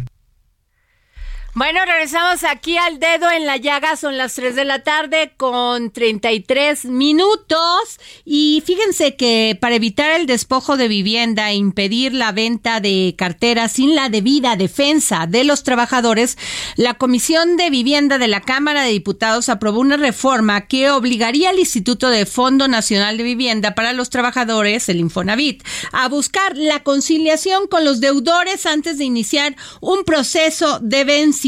[1.58, 5.90] Bueno, regresamos aquí al dedo en la llaga, son las 3 de la tarde con
[5.90, 7.98] 33 minutos.
[8.26, 13.72] Y fíjense que para evitar el despojo de vivienda e impedir la venta de carteras
[13.72, 16.36] sin la debida defensa de los trabajadores,
[16.76, 21.58] la Comisión de Vivienda de la Cámara de Diputados aprobó una reforma que obligaría al
[21.58, 27.66] Instituto de Fondo Nacional de Vivienda para los Trabajadores, el Infonavit, a buscar la conciliación
[27.66, 31.45] con los deudores antes de iniciar un proceso de vencimiento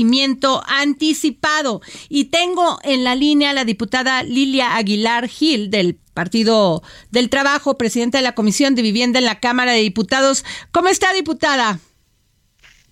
[0.66, 1.80] anticipado.
[2.08, 7.78] Y tengo en la línea a la diputada Lilia Aguilar Gil del Partido del Trabajo,
[7.78, 10.44] presidenta de la Comisión de Vivienda en la Cámara de Diputados.
[10.72, 11.78] ¿Cómo está, diputada?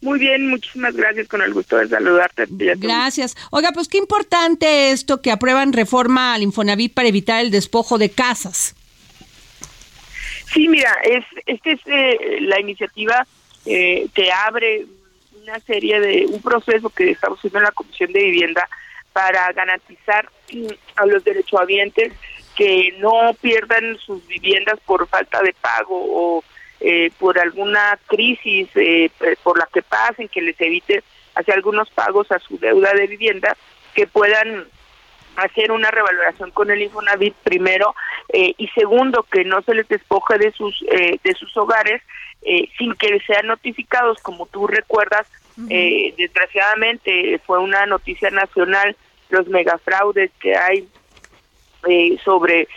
[0.00, 2.44] Muy bien, muchísimas gracias, con el gusto de saludarte.
[2.48, 3.34] Gracias.
[3.50, 8.10] Oiga, pues qué importante esto que aprueban reforma al Infonavit para evitar el despojo de
[8.10, 8.76] casas.
[10.52, 13.26] Sí, mira, es, esta es eh, la iniciativa
[13.64, 14.86] eh, que abre
[15.46, 18.68] una serie de un proceso que estamos haciendo en la Comisión de Vivienda
[19.12, 20.28] para garantizar
[20.96, 22.12] a los derechohabientes
[22.56, 26.44] que no pierdan sus viviendas por falta de pago o
[26.80, 29.10] eh, por alguna crisis eh,
[29.44, 31.04] por la que pasen, que les evite
[31.36, 33.56] hacer algunos pagos a su deuda de vivienda,
[33.94, 34.66] que puedan
[35.36, 37.94] hacer una revaloración con el Infonavit primero
[38.32, 42.02] eh, y segundo que no se les despoje de sus de sus hogares
[42.48, 45.26] eh, sin que sean notificados, como tú recuerdas,
[45.68, 48.94] eh, desgraciadamente fue una noticia nacional
[49.30, 50.86] los megafraudes que hay
[51.88, 52.68] eh, sobre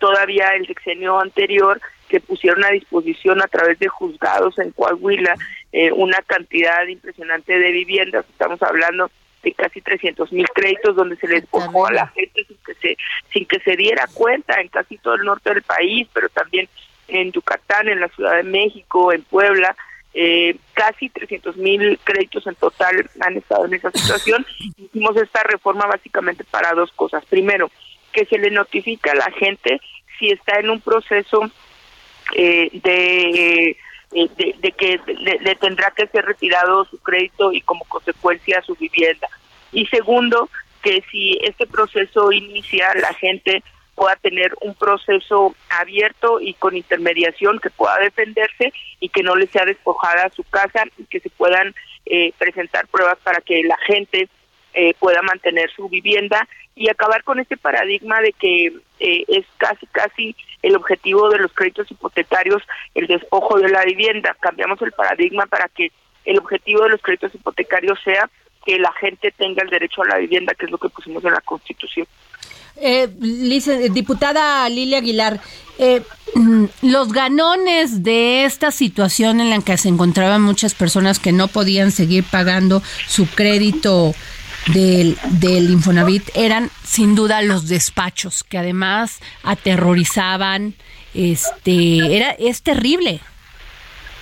[0.00, 5.36] todavía el sexenio anterior que pusieron a disposición a través de juzgados en Coahuila
[5.92, 9.12] una cantidad impresionante de viviendas, estamos hablando
[9.44, 12.96] de casi 300 mil créditos donde se les despojó a la gente sin que se
[13.32, 16.68] sin que se diera cuenta en casi todo el norte del país, pero también
[17.08, 19.76] en Yucatán, en la Ciudad de México, en Puebla,
[20.16, 24.46] eh, casi 300 mil créditos en total han estado en esa situación.
[24.78, 27.24] Hicimos esta reforma básicamente para dos cosas.
[27.26, 27.70] Primero,
[28.12, 29.80] que se le notifica a la gente
[30.18, 31.50] si está en un proceso
[32.36, 33.76] eh, de,
[34.12, 39.28] eh, de, que le, tendrá que ser retirado su crédito y como consecuencia su vivienda.
[39.72, 40.48] Y segundo,
[40.82, 43.64] que si este proceso inicia, la gente
[43.94, 49.46] pueda tener un proceso abierto y con intermediación que pueda defenderse y que no le
[49.46, 51.74] sea despojada su casa y que se puedan
[52.06, 54.28] eh, presentar pruebas para que la gente
[54.74, 58.66] eh, pueda mantener su vivienda y acabar con este paradigma de que
[58.98, 62.62] eh, es casi casi el objetivo de los créditos hipotecarios
[62.94, 64.36] el despojo de la vivienda.
[64.40, 65.92] Cambiamos el paradigma para que
[66.24, 68.28] el objetivo de los créditos hipotecarios sea
[68.64, 71.32] que la gente tenga el derecho a la vivienda, que es lo que pusimos en
[71.32, 72.06] la Constitución.
[72.76, 73.08] Eh,
[73.92, 75.40] diputada Lilia Aguilar,
[75.78, 76.02] eh,
[76.82, 81.92] los ganones de esta situación en la que se encontraban muchas personas que no podían
[81.92, 84.14] seguir pagando su crédito
[84.72, 90.74] del, del Infonavit eran sin duda los despachos, que además aterrorizaban,
[91.12, 93.20] este, era, es terrible.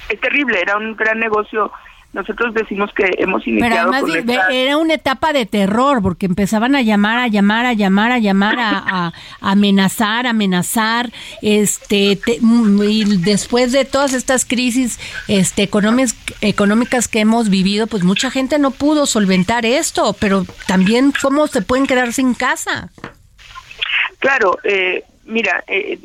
[0.09, 1.73] Es terrible, era un gran negocio
[2.12, 6.83] nosotros decimos que hemos iniciado Pero además era una etapa de terror porque empezaban a
[6.83, 12.18] llamar, a llamar, a llamar, a llamar, a, amenazar, amenazar, este,
[12.87, 18.59] y después de todas estas crisis, este, económicas, económicas que hemos vivido, pues mucha gente
[18.59, 22.90] no pudo solventar esto, pero también cómo se pueden quedar sin casa.
[24.18, 25.98] Claro, eh, mira, eh,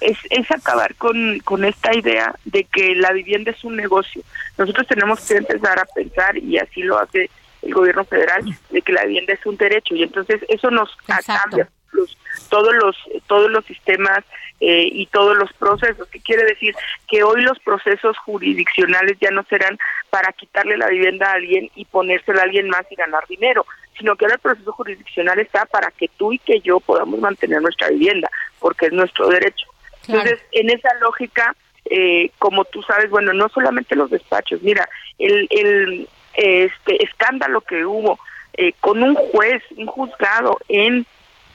[0.00, 4.22] es, es acabar con, con esta idea de que la vivienda es un negocio.
[4.58, 7.30] Nosotros tenemos que empezar a pensar, y así lo hace
[7.62, 11.68] el gobierno federal, de que la vivienda es un derecho, y entonces eso nos cambia
[11.92, 12.16] los
[12.48, 14.24] todos los todos los sistemas
[14.60, 16.08] eh, y todos los procesos.
[16.08, 16.74] ¿Qué quiere decir?
[17.08, 19.78] Que hoy los procesos jurisdiccionales ya no serán
[20.10, 23.66] para quitarle la vivienda a alguien y ponérsela a alguien más y ganar dinero,
[23.98, 27.60] sino que ahora el proceso jurisdiccional está para que tú y que yo podamos mantener
[27.62, 29.66] nuestra vivienda, porque es nuestro derecho.
[30.06, 35.46] Entonces, en esa lógica, eh, como tú sabes, bueno, no solamente los despachos, mira, el,
[35.50, 38.18] el este escándalo que hubo
[38.54, 41.06] eh, con un juez, un juzgado en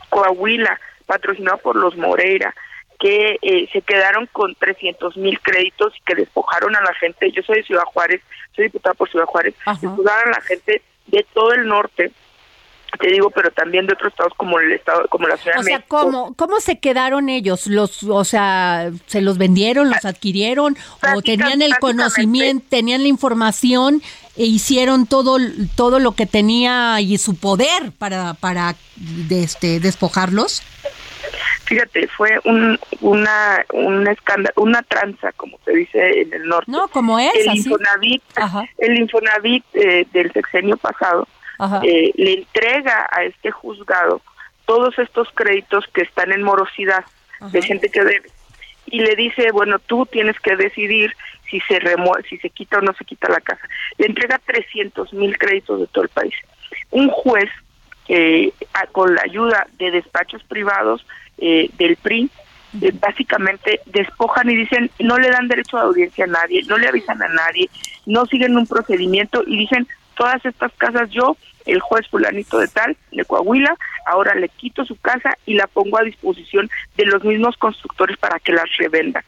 [0.09, 2.53] Coahuila, patrocinado por los Moreira,
[2.99, 7.31] que eh, se quedaron con 300 mil créditos y que despojaron a la gente.
[7.31, 8.21] Yo soy de Ciudad Juárez,
[8.55, 12.11] soy diputada por Ciudad Juárez, despojaron a la gente de todo el norte
[12.97, 15.65] te digo, pero también de otros estados como el estado, como la Ciudad o de
[15.65, 15.97] sea, México.
[15.99, 17.67] ¿cómo, ¿cómo se quedaron ellos?
[17.67, 20.77] Los, o sea, ¿se los vendieron, los adquirieron
[21.15, 24.01] o tenían el conocimiento, tenían la información
[24.37, 25.37] e hicieron todo,
[25.75, 30.61] todo lo que tenía y su poder para, para de este, despojarlos?
[31.65, 36.69] Fíjate, fue un, una, un escándalo, una tranza, como se dice en el norte.
[36.71, 37.57] No, como es, El así.
[37.59, 38.23] Infonavit,
[38.77, 41.27] el Infonavit eh, del sexenio pasado
[41.83, 44.21] eh, le entrega a este juzgado
[44.65, 47.03] todos estos créditos que están en morosidad
[47.51, 48.29] de gente que debe.
[48.87, 51.13] Y le dice bueno tú tienes que decidir
[51.49, 55.13] si se remo si se quita o no se quita la casa le entrega 300
[55.13, 56.33] mil créditos de todo el país.
[56.91, 57.49] Un juez
[58.07, 61.05] eh, a- con la ayuda de despachos privados
[61.39, 62.29] eh, del PRI
[62.81, 66.87] eh, básicamente despojan y dicen no le dan derecho a audiencia a nadie no le
[66.87, 67.69] avisan a nadie
[68.05, 72.95] no siguen un procedimiento y dicen todas estas casas yo, el juez fulanito de tal,
[73.11, 77.57] de Coahuila, ahora le quito su casa y la pongo a disposición de los mismos
[77.57, 79.23] constructores para que las revendan.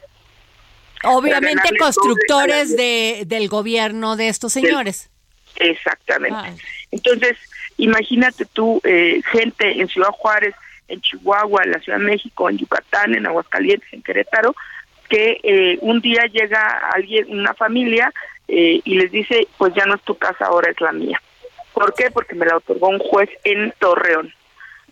[1.04, 5.10] Obviamente constructores de, del gobierno de estos señores.
[5.56, 6.62] Exactamente.
[6.90, 7.36] Entonces,
[7.76, 10.54] imagínate tú, eh, gente en Ciudad Juárez,
[10.88, 14.54] en Chihuahua, en la Ciudad de México, en Yucatán, en Aguascalientes, en Querétaro,
[15.08, 18.12] que eh, un día llega alguien, una familia,
[18.48, 21.20] eh, y les dice, pues ya no es tu casa, ahora es la mía.
[21.72, 22.10] ¿Por qué?
[22.10, 24.32] Porque me la otorgó un juez en Torreón.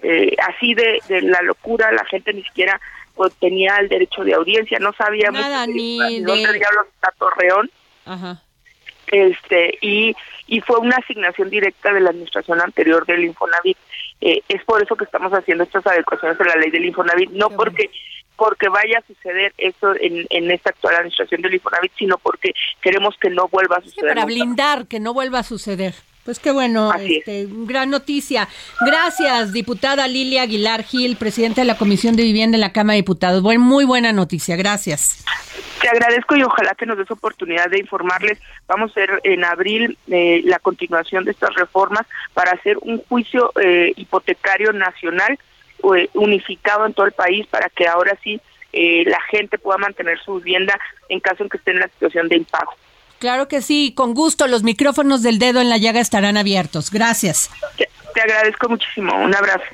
[0.02, 2.78] Eh, así de, de la locura, la gente ni siquiera
[3.14, 7.12] pues, tenía el derecho de audiencia, no sabíamos Nada, de- ni dónde de- diablos está
[7.18, 7.70] Torreón
[8.04, 8.42] Ajá.
[9.06, 10.14] este y
[10.46, 13.78] y fue una asignación directa de la administración anterior del Infonavit
[14.20, 17.50] Eh, es por eso que estamos haciendo estas adecuaciones a la ley del Infonavit no
[17.50, 17.90] porque
[18.36, 23.16] porque vaya a suceder eso en, en esta actual administración del Infonavit sino porque queremos
[23.20, 24.34] que no vuelva a suceder Para nunca.
[24.34, 25.94] blindar que no vuelva a suceder.
[26.24, 28.48] Pues qué bueno, este, gran noticia.
[28.84, 33.02] Gracias, diputada Lilia Aguilar Gil, presidenta de la Comisión de Vivienda en la Cámara de
[33.02, 33.42] Diputados.
[33.42, 35.24] Buen, muy buena noticia, gracias.
[35.80, 38.40] Te agradezco y ojalá que nos des oportunidad de informarles.
[38.66, 43.52] Vamos a hacer en abril eh, la continuación de estas reformas para hacer un juicio
[43.62, 45.38] eh, hipotecario nacional
[46.14, 48.40] unificado en todo el país para que ahora sí
[48.72, 50.78] eh, la gente pueda mantener su vivienda
[51.08, 52.72] en caso en que esté en la situación de impago.
[53.18, 56.90] Claro que sí, con gusto, los micrófonos del dedo en la llaga estarán abiertos.
[56.90, 57.50] Gracias.
[57.78, 59.14] Te, te agradezco muchísimo.
[59.16, 59.64] Un abrazo.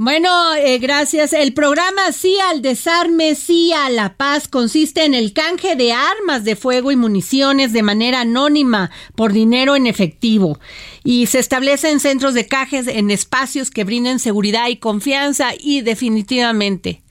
[0.00, 1.32] Bueno, eh, gracias.
[1.32, 6.44] El programa Sí al Desarme, Sí a la Paz consiste en el canje de armas
[6.44, 10.60] de fuego y municiones de manera anónima por dinero en efectivo
[11.02, 17.02] y se establecen centros de cajes en espacios que brinden seguridad y confianza y definitivamente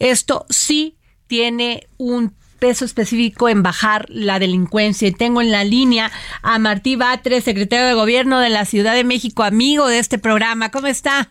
[0.00, 0.96] esto sí
[1.28, 5.06] tiene un peso específico en bajar la delincuencia.
[5.06, 6.10] Y tengo en la línea
[6.42, 10.72] a Martí Batres, secretario de Gobierno de la Ciudad de México, amigo de este programa.
[10.72, 11.30] ¿Cómo está?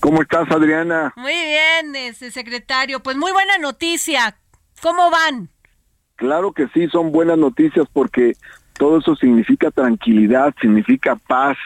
[0.00, 1.12] ¿Cómo estás, Adriana?
[1.16, 3.00] Muy bien, este secretario.
[3.00, 4.36] Pues muy buena noticia.
[4.82, 5.48] ¿Cómo van?
[6.16, 8.34] Claro que sí, son buenas noticias porque
[8.74, 11.56] todo eso significa tranquilidad, significa paz.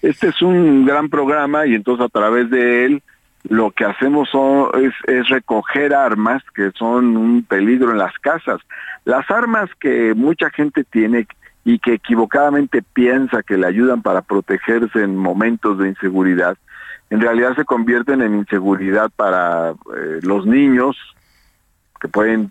[0.00, 3.02] Este es un gran programa y entonces a través de él
[3.44, 8.60] lo que hacemos son, es, es recoger armas que son un peligro en las casas.
[9.04, 11.26] Las armas que mucha gente tiene
[11.64, 16.56] y que equivocadamente piensa que le ayudan para protegerse en momentos de inseguridad,
[17.12, 20.96] en realidad se convierten en inseguridad para eh, los niños
[22.00, 22.50] que pueden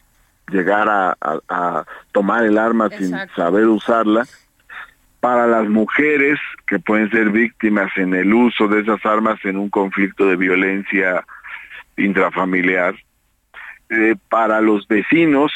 [0.52, 4.26] llegar a, a- a tomar el arma sin saber usarla,
[5.20, 9.70] para las mujeres que pueden ser víctimas en el uso de esas armas en un
[9.70, 11.26] conflicto de violencia
[11.98, 12.96] intrafamiliar,
[13.90, 15.52] eh, para los vecinos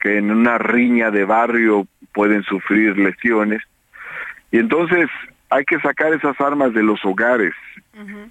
[0.00, 3.62] que en una riña de barrio pueden sufrir lesiones,
[4.50, 5.08] y entonces
[5.54, 7.52] hay que sacar esas armas de los hogares.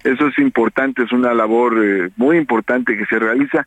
[0.04, 3.66] Eso es importante, es una labor eh, muy importante que se realiza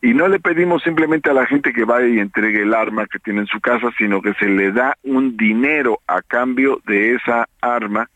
[0.00, 3.18] y no le pedimos simplemente a la gente que vaya y entregue el arma que
[3.18, 7.48] tiene en su casa, sino que se le da un dinero a cambio de esa
[7.60, 8.08] arma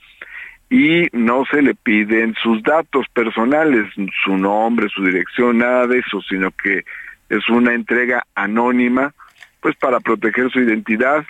[0.71, 3.93] y no se le piden sus datos personales,
[4.25, 6.85] su nombre, su dirección, nada de eso, sino que
[7.29, 9.13] es una entrega anónima,
[9.61, 11.25] pues para proteger su identidad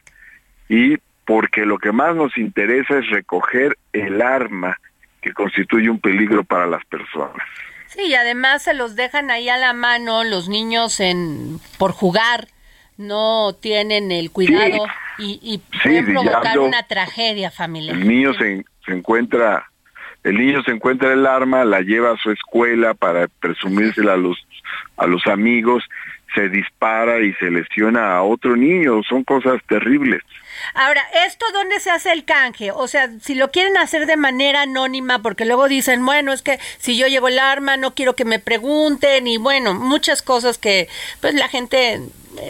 [0.69, 4.79] y porque lo que más nos interesa es recoger el arma
[5.21, 7.37] que constituye un peligro para las personas.
[7.89, 12.49] Sí, y además se los dejan ahí a la mano los niños en por jugar,
[12.97, 14.87] no tienen el cuidado
[15.19, 17.97] y, y pueden provocar una tragedia familiar.
[17.97, 19.67] El niño se, se encuentra
[20.23, 24.37] el niño se encuentra el arma, la lleva a su escuela para presumírsela a los
[24.97, 25.85] a los amigos,
[26.35, 30.23] se dispara y se lesiona a otro niño, son cosas terribles.
[30.75, 32.71] Ahora, ¿esto dónde se hace el canje?
[32.71, 36.59] O sea, si lo quieren hacer de manera anónima, porque luego dicen, bueno, es que
[36.79, 40.89] si yo llevo el arma, no quiero que me pregunten, y bueno, muchas cosas que,
[41.21, 42.01] pues la gente eh,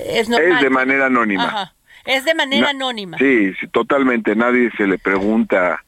[0.09, 0.53] es normal.
[0.53, 1.45] Es de manera anónima.
[1.45, 1.73] Ajá.
[2.05, 3.19] Es de manera anónima.
[3.19, 4.37] Sí, sí, totalmente.
[4.37, 5.83] Nadie se le pregunta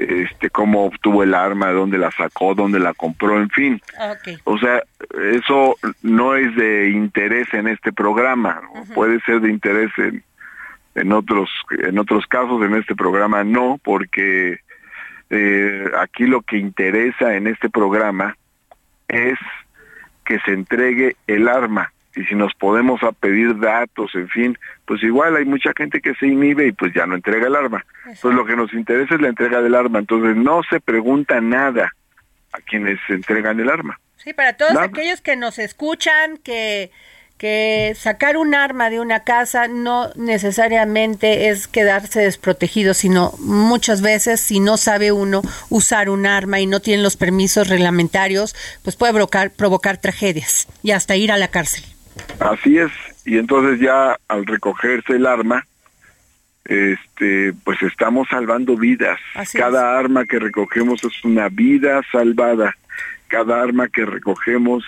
[0.00, 3.80] este cómo obtuvo el arma, dónde la sacó, dónde la compró, en fin.
[4.44, 4.82] O sea,
[5.32, 8.62] eso no es de interés en este programa,
[8.94, 10.24] puede ser de interés en,
[10.94, 14.60] en otros en otros casos en este programa no porque
[15.30, 18.36] eh, aquí lo que interesa en este programa
[19.08, 19.38] es
[20.24, 25.02] que se entregue el arma y si nos podemos a pedir datos, en fin, pues
[25.02, 27.84] igual hay mucha gente que se inhibe y pues ya no entrega el arma.
[28.20, 31.92] Pues lo que nos interesa es la entrega del arma, entonces no se pregunta nada
[32.52, 34.00] a quienes entregan el arma.
[34.16, 36.90] Sí, para todos aquellos que nos escuchan, que
[37.40, 44.42] que sacar un arma de una casa no necesariamente es quedarse desprotegido, sino muchas veces
[44.42, 49.14] si no sabe uno usar un arma y no tiene los permisos reglamentarios, pues puede
[49.14, 51.82] provocar, provocar tragedias y hasta ir a la cárcel.
[52.40, 52.92] Así es,
[53.24, 55.66] y entonces ya al recogerse el arma,
[56.66, 59.18] este, pues estamos salvando vidas.
[59.54, 62.76] Cada arma que recogemos es una vida salvada.
[63.28, 64.84] Cada arma que recogemos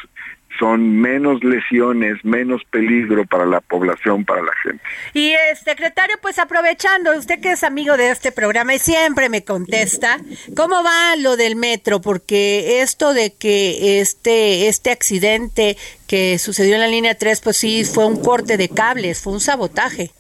[0.59, 4.82] son menos lesiones, menos peligro para la población, para la gente.
[5.14, 9.44] Y eh, secretario, pues aprovechando, usted que es amigo de este programa y siempre me
[9.44, 10.18] contesta,
[10.57, 12.00] ¿cómo va lo del metro?
[12.00, 15.76] Porque esto de que este este accidente
[16.07, 19.40] que sucedió en la línea 3, pues sí fue un corte de cables, fue un
[19.40, 20.11] sabotaje.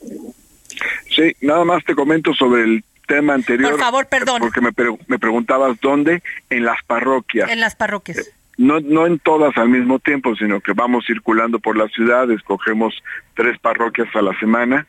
[1.14, 3.72] Sí, nada más te comento sobre el tema anterior.
[3.72, 4.40] Por favor, perdón.
[4.40, 4.70] Porque me,
[5.06, 7.50] me preguntabas dónde, en las parroquias.
[7.50, 8.18] En las parroquias.
[8.18, 12.30] Eh, no, no en todas al mismo tiempo, sino que vamos circulando por la ciudad,
[12.30, 12.94] escogemos
[13.34, 14.86] tres parroquias a la semana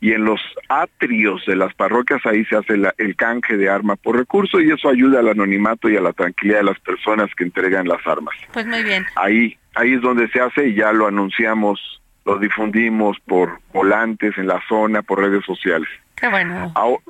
[0.00, 4.16] y en los atrios de las parroquias ahí se hace el canje de arma por
[4.16, 7.86] recurso y eso ayuda al anonimato y a la tranquilidad de las personas que entregan
[7.86, 8.34] las armas.
[8.52, 9.04] Pues muy bien.
[9.16, 14.46] Ahí, ahí es donde se hace y ya lo anunciamos, lo difundimos por volantes en
[14.46, 15.88] la zona, por redes sociales.
[16.16, 16.72] Qué bueno.
[16.74, 17.02] Ahora,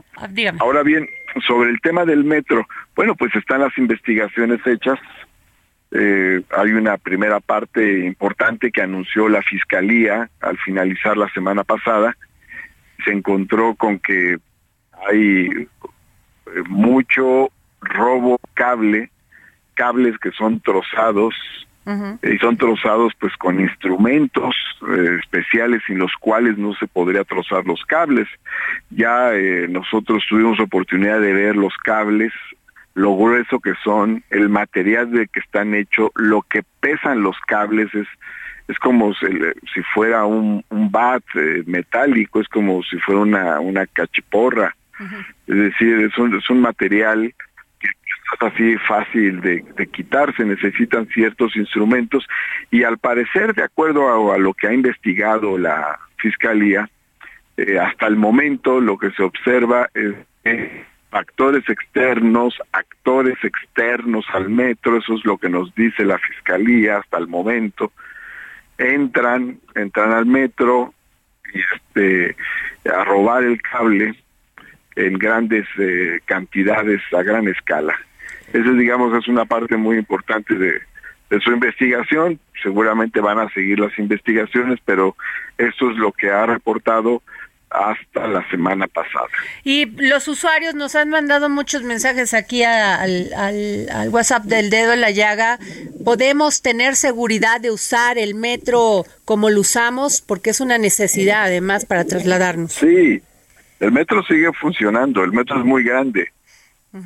[0.59, 1.09] ahora bien,
[1.47, 4.99] sobre el tema del metro, bueno, pues están las investigaciones hechas,
[5.93, 12.17] eh, hay una primera parte importante que anunció la Fiscalía al finalizar la semana pasada.
[13.05, 14.39] Se encontró con que
[15.09, 15.69] hay eh,
[16.69, 19.11] mucho robo cable,
[19.75, 21.35] cables que son trozados,
[22.23, 24.55] y son trozados pues con instrumentos
[24.89, 28.29] eh, especiales sin los cuales no se podría trozar los cables.
[28.91, 29.33] Ya
[29.69, 32.33] nosotros tuvimos oportunidad de ver los cables
[33.01, 37.95] lo grueso que son, el material de que están hechos, lo que pesan los cables
[37.95, 38.07] es
[38.69, 39.27] es como si,
[39.93, 44.77] fuera un, un bat eh, metálico, es como si fuera una, una cachiporra.
[45.49, 47.35] Es decir, es un, es un material
[47.81, 52.29] que es así fácil de, de, quitarse, necesitan ciertos instrumentos
[52.71, 56.89] y al parecer, de acuerdo a, lo que ha investigado la Fiscalía,
[57.57, 64.49] eh, hasta el momento lo que se observa es que actores externos, actores externos al
[64.49, 67.93] metro, eso es lo que nos dice la fiscalía hasta el momento,
[68.79, 70.95] entran, entran al metro
[71.53, 72.37] y este
[72.91, 74.15] a robar el cable
[74.97, 77.95] en grandes eh, cantidades a gran escala.
[78.53, 83.97] Eso digamos es una parte muy importante de su investigación, seguramente van a seguir las
[83.99, 85.17] investigaciones, pero
[85.59, 87.23] eso es lo que ha reportado
[87.71, 89.29] hasta la semana pasada.
[89.63, 95.01] Y los usuarios nos han mandado muchos mensajes aquí al, al, WhatsApp del dedo en
[95.01, 95.59] la llaga.
[96.05, 100.21] ¿Podemos tener seguridad de usar el metro como lo usamos?
[100.21, 102.73] Porque es una necesidad además para trasladarnos.
[102.73, 103.23] Sí,
[103.79, 106.33] el metro sigue funcionando, el metro es muy grande.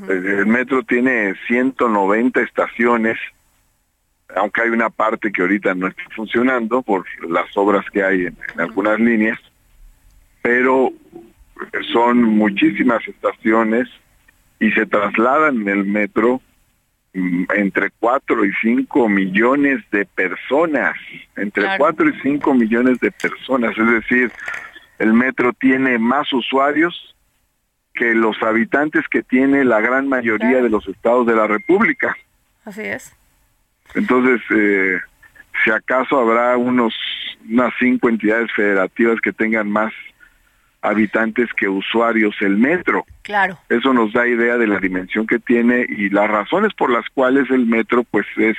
[0.09, 3.19] el, metro tiene 190 estaciones,
[4.35, 8.37] aunque hay una parte que ahorita no está funcionando por las obras que hay en
[8.57, 9.39] algunas líneas
[10.45, 10.92] pero
[11.90, 13.88] son muchísimas estaciones
[14.61, 16.42] y se trasladan en el metro
[17.14, 20.97] mm, entre 4 y 5 millones de personas,
[21.36, 24.32] entre 4 y 5 millones de personas, es decir,
[24.99, 27.16] el metro tiene más usuarios
[27.95, 32.14] que los habitantes que tiene la gran mayoría de los estados de la República.
[32.66, 33.16] Así es.
[33.95, 34.99] Entonces, eh,
[35.64, 36.95] si acaso habrá unos
[37.49, 39.92] unas cinco entidades federativas que tengan más
[40.85, 43.05] habitantes que usuarios el metro.
[43.22, 43.59] Claro.
[43.70, 47.51] Eso nos da idea de la dimensión que tiene y las razones por las cuales
[47.51, 48.57] el metro pues es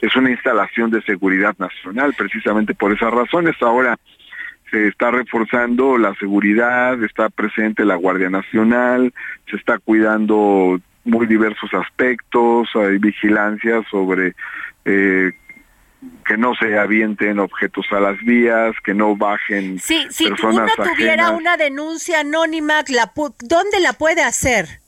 [0.00, 3.54] es una instalación de seguridad nacional, precisamente por esas razones.
[3.60, 3.98] Ahora
[4.70, 9.12] se está reforzando la seguridad, está presente la Guardia Nacional,
[9.48, 14.34] se está cuidando muy diversos aspectos, hay vigilancia sobre
[14.84, 15.32] eh,
[16.26, 20.90] que no se avienten objetos a las vías, que no bajen Sí, si personas uno
[20.92, 21.38] tuviera ajenas.
[21.40, 24.80] una denuncia anónima, la pu- ¿dónde la puede hacer?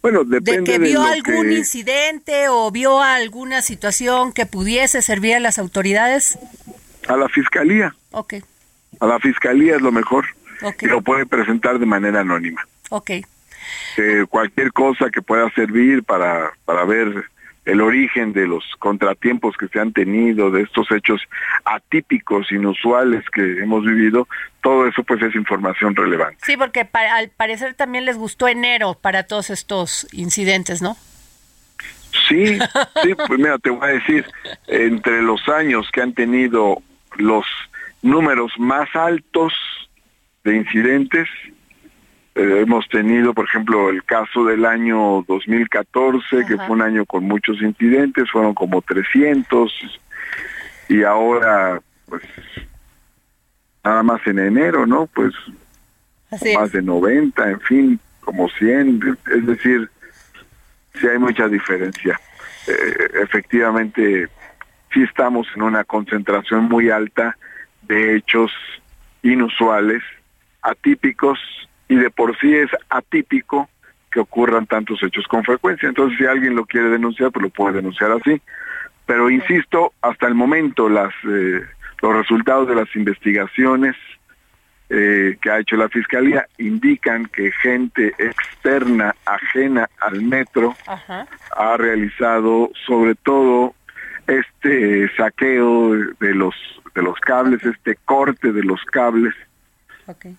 [0.00, 4.46] Bueno, ¿De depende que de vio lo algún que- incidente o vio alguna situación que
[4.46, 6.38] pudiese servir a las autoridades?
[7.08, 7.94] a la fiscalía.
[8.12, 8.34] Ok,
[9.00, 10.24] A la fiscalía es lo mejor.
[10.62, 12.66] ok, Y lo puede presentar de manera anónima.
[12.90, 13.10] ok.
[13.96, 17.24] Eh, cualquier cosa que pueda servir para, para ver
[17.64, 21.20] el origen de los contratiempos que se han tenido, de estos hechos
[21.64, 24.28] atípicos, inusuales que hemos vivido,
[24.62, 26.38] todo eso pues es información relevante.
[26.44, 30.96] Sí, porque pa- al parecer también les gustó enero para todos estos incidentes, ¿no?
[32.28, 32.58] Sí,
[33.02, 34.24] sí, pues mira, te voy a decir,
[34.68, 36.82] entre los años que han tenido
[37.16, 37.44] los
[38.02, 39.52] números más altos
[40.44, 41.28] de incidentes,
[42.34, 47.24] eh, hemos tenido, por ejemplo, el caso del año 2014, que fue un año con
[47.24, 50.00] muchos incidentes, fueron como 300,
[50.88, 52.22] y ahora, pues,
[53.84, 55.06] nada más en enero, ¿no?
[55.06, 55.32] Pues
[56.30, 59.88] Así más de 90, en fin, como 100, es decir,
[60.94, 62.20] sí hay mucha diferencia.
[62.66, 64.28] Eh, efectivamente,
[64.92, 67.36] sí estamos en una concentración muy alta
[67.82, 68.50] de hechos
[69.22, 70.02] inusuales,
[70.62, 71.38] atípicos,
[71.88, 73.68] y de por sí es atípico
[74.10, 75.88] que ocurran tantos hechos con frecuencia.
[75.88, 78.40] Entonces, si alguien lo quiere denunciar, pues lo puede denunciar así.
[79.06, 81.62] Pero insisto, hasta el momento las eh,
[82.00, 83.96] los resultados de las investigaciones
[84.90, 91.26] eh, que ha hecho la fiscalía indican que gente externa, ajena al metro, Ajá.
[91.56, 93.74] ha realizado sobre todo
[94.26, 96.54] este saqueo de los
[96.94, 99.34] de los cables, este corte de los cables,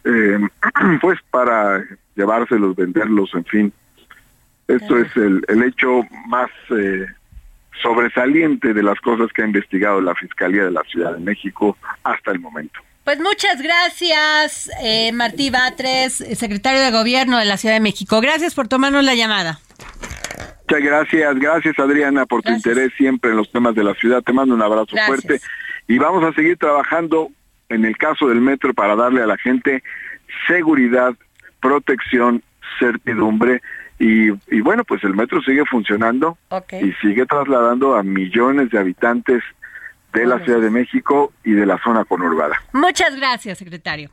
[0.04, 0.40] eh,
[1.02, 1.84] pues para
[2.16, 3.74] llevárselos, venderlos, en fin.
[4.68, 7.06] Esto es el, el hecho más eh,
[7.82, 12.32] sobresaliente de las cosas que ha investigado la Fiscalía de la Ciudad de México hasta
[12.32, 12.80] el momento.
[13.04, 18.20] Pues muchas gracias, eh, Martí Batres, secretario de Gobierno de la Ciudad de México.
[18.20, 19.60] Gracias por tomarnos la llamada.
[20.68, 24.24] Muchas gracias, gracias Adriana por tu interés siempre en los temas de la ciudad.
[24.24, 25.08] Te mando un abrazo Gracias.
[25.08, 25.42] fuerte
[25.88, 27.30] y vamos a seguir trabajando
[27.70, 29.84] en el caso del metro para darle a la gente
[30.48, 31.16] seguridad,
[31.60, 32.44] protección,
[32.80, 33.62] certidumbre
[34.00, 36.38] y, y bueno, pues el metro sigue funcionando
[36.82, 39.44] y sigue trasladando a millones de habitantes
[40.14, 42.56] de la Ciudad de México y de la zona conurbada.
[42.74, 44.10] Muchas gracias, secretario.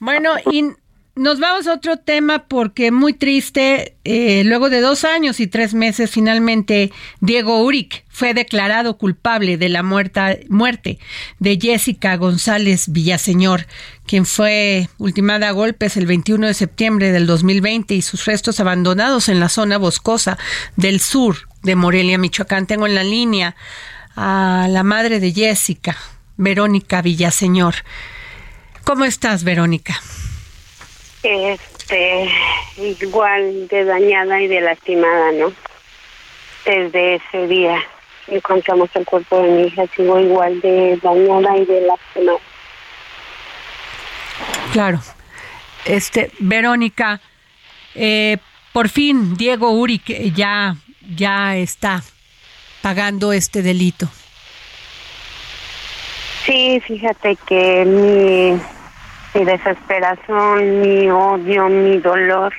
[0.00, 0.72] Bueno, y
[1.16, 5.72] nos vamos a otro tema porque muy triste, eh, luego de dos años y tres
[5.72, 10.98] meses, finalmente Diego Uric fue declarado culpable de la muerta, muerte
[11.38, 13.66] de Jessica González Villaseñor,
[14.06, 19.30] quien fue ultimada a golpes el 21 de septiembre del 2020 y sus restos abandonados
[19.30, 20.36] en la zona boscosa
[20.76, 22.66] del sur de Morelia, Michoacán.
[22.66, 23.56] Tengo en la línea
[24.16, 25.96] a la madre de Jessica,
[26.36, 27.76] Verónica Villaseñor.
[28.84, 29.98] ¿Cómo estás, Verónica?
[31.26, 32.28] Este
[32.76, 35.52] igual de dañada y de lastimada, ¿no?
[36.64, 37.82] Desde ese día
[38.28, 42.38] encontramos el cuerpo de mi hija, sigo igual de dañada y de lastimada.
[44.72, 45.00] Claro.
[45.84, 47.20] Este, Verónica,
[47.94, 48.38] eh,
[48.72, 50.76] por fin Diego Uric eh, ya,
[51.14, 52.02] ya está
[52.82, 54.08] pagando este delito.
[56.44, 58.60] Sí, fíjate que mi,
[59.36, 62.54] mi desesperación, mi odio, mi dolor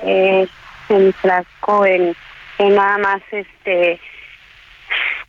[0.00, 0.46] eh,
[0.88, 2.16] se enfrascó en,
[2.58, 4.00] en nada más este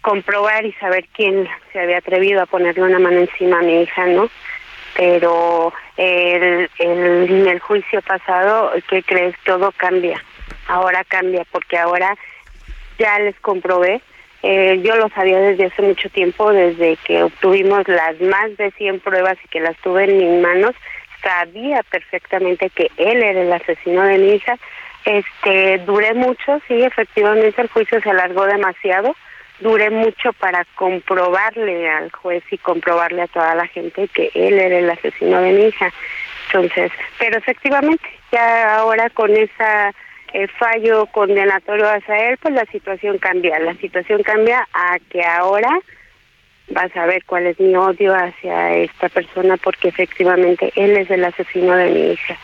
[0.01, 4.05] comprobar y saber quién se había atrevido a ponerle una mano encima a mi hija,
[4.07, 4.29] ¿no?
[4.95, 9.35] Pero el, el, en el juicio pasado, ¿qué crees?
[9.45, 10.23] Todo cambia.
[10.67, 12.15] Ahora cambia porque ahora
[12.97, 14.01] ya les comprobé.
[14.41, 18.99] Eh, yo lo sabía desde hace mucho tiempo, desde que obtuvimos las más de 100
[18.99, 20.75] pruebas y que las tuve en mis manos.
[21.23, 24.57] Sabía perfectamente que él era el asesino de mi hija,
[25.05, 29.15] Este, duré mucho, sí, efectivamente el juicio se alargó demasiado.
[29.59, 34.77] Duré mucho para comprobarle al juez y comprobarle a toda la gente que él era
[34.77, 35.91] el asesino de mi hija.
[36.47, 39.91] Entonces, pero efectivamente, ya ahora con esa
[40.33, 43.59] eh, fallo condenatorio hacia él, pues la situación cambia.
[43.59, 45.69] La situación cambia a que ahora
[46.69, 51.23] vas a ver cuál es mi odio hacia esta persona porque efectivamente él es el
[51.25, 52.37] asesino de mi hija.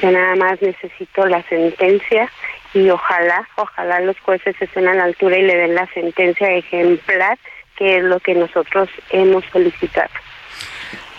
[0.00, 2.30] Yo nada más necesito la sentencia
[2.72, 7.38] y ojalá, ojalá los jueces estén a la altura y le den la sentencia ejemplar
[7.76, 10.10] que es lo que nosotros hemos solicitado.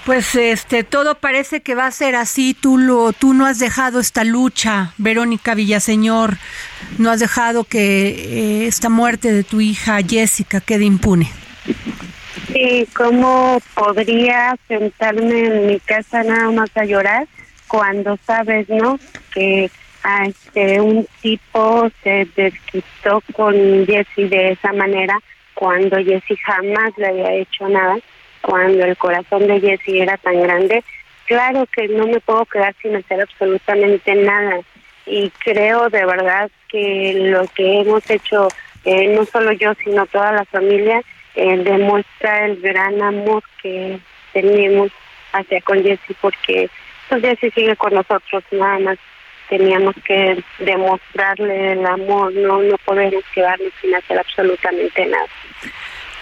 [0.06, 2.56] Pues este todo parece que va a ser así.
[2.60, 6.38] Tú lo, tú no has dejado esta lucha, Verónica Villaseñor.
[6.98, 11.32] No has dejado que eh, esta muerte de tu hija Jessica quede impune.
[12.52, 17.28] Sí, ¿cómo podría sentarme en mi casa nada más a llorar
[17.68, 19.00] cuando sabes, no,
[19.34, 19.70] que
[20.04, 25.18] a este un tipo se desquitó con Jesse de esa manera
[25.54, 27.98] cuando Jesse jamás le había hecho nada?
[28.42, 30.84] cuando el corazón de Jessie era tan grande,
[31.26, 34.60] claro que no me puedo quedar sin hacer absolutamente nada.
[35.06, 38.48] Y creo de verdad que lo que hemos hecho,
[38.86, 41.02] eh, no solo yo, sino toda la familia,
[41.36, 44.00] eh, demuestra el gran amor que
[44.34, 44.92] tenemos
[45.34, 46.70] hacia con Jessie, porque
[47.10, 48.98] pues Jessie sigue con nosotros, nada más
[49.50, 55.28] teníamos que demostrarle el amor, no, no podemos quedarnos sin hacer absolutamente nada.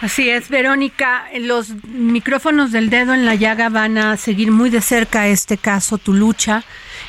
[0.02, 4.82] Así es, Verónica, los micrófonos del dedo en la llaga van a seguir muy de
[4.82, 6.64] cerca este caso, tu lucha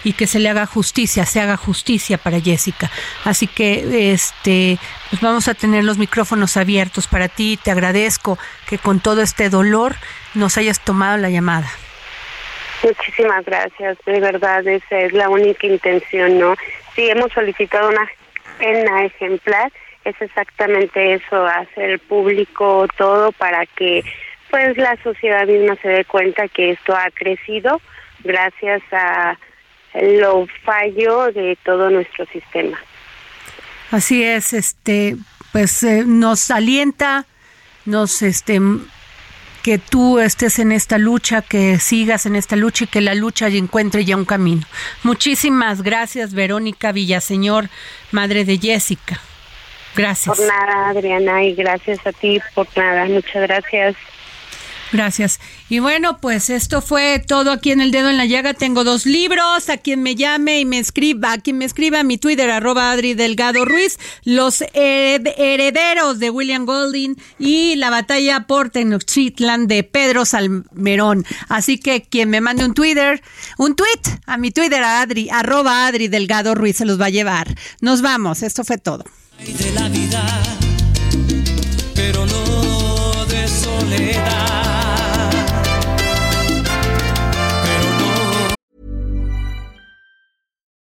[0.05, 2.91] y que se le haga justicia, se haga justicia para Jessica.
[3.25, 4.79] Así que este
[5.11, 7.59] pues vamos a tener los micrófonos abiertos para ti.
[7.63, 8.39] Te agradezco
[8.69, 9.97] que con todo este dolor
[10.35, 11.69] nos hayas tomado la llamada.
[12.83, 16.55] Muchísimas gracias, de verdad, esa es la única intención, ¿no?
[16.95, 18.09] Sí, hemos solicitado una
[18.59, 19.71] pena ejemplar
[20.05, 24.03] es exactamente eso, hacer público todo para que
[24.51, 27.81] pues la sociedad misma se dé cuenta que esto ha crecido
[28.25, 29.39] gracias a
[29.95, 32.79] lo fallo de todo nuestro sistema.
[33.91, 35.17] Así es, este
[35.53, 37.27] pues eh, nos alienta,
[37.85, 38.61] nos este
[39.63, 43.49] que tú estés en esta lucha, que sigas en esta lucha y que la lucha
[43.49, 44.63] encuentre ya un camino.
[45.03, 47.69] Muchísimas gracias, Verónica Villaseñor,
[48.11, 49.21] madre de Jessica.
[49.95, 50.39] Gracias.
[50.39, 53.05] Por nada, Adriana, y gracias a ti por nada.
[53.07, 53.97] Muchas gracias.
[54.93, 55.41] Gracias.
[55.69, 58.55] Y bueno, pues esto fue todo aquí en el dedo en la llaga.
[58.55, 59.69] Tengo dos libros.
[59.69, 63.15] A quien me llame y me escriba, a quien me escriba mi Twitter, arroba Adri
[63.15, 71.25] Delgado Ruiz, Los Herederos de William Golding y La Batalla por Tenochtitlan de Pedro Salmerón.
[71.49, 73.23] Así que quien me mande un Twitter,
[73.59, 77.11] un tweet a mi Twitter, a Adri, arroba Adri Delgado Ruiz, se los va a
[77.11, 77.55] llevar.
[77.81, 78.43] Nos vamos.
[78.43, 79.05] Esto fue todo
[79.47, 80.43] de la vida,
[81.95, 84.50] pero no de soledad.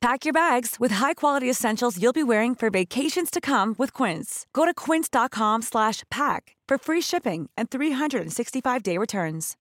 [0.00, 4.46] Pack your bags with high-quality essentials you'll be wearing for vacations to come with Quince.
[4.52, 9.56] Go to quince.com slash pack for free shipping and 365-day returns.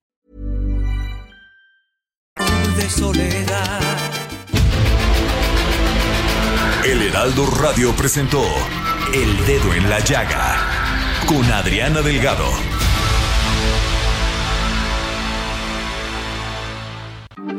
[6.85, 8.43] El Heraldo Radio presentó
[9.13, 10.55] El Dedo en la Llaga
[11.27, 12.76] con Adriana Delgado.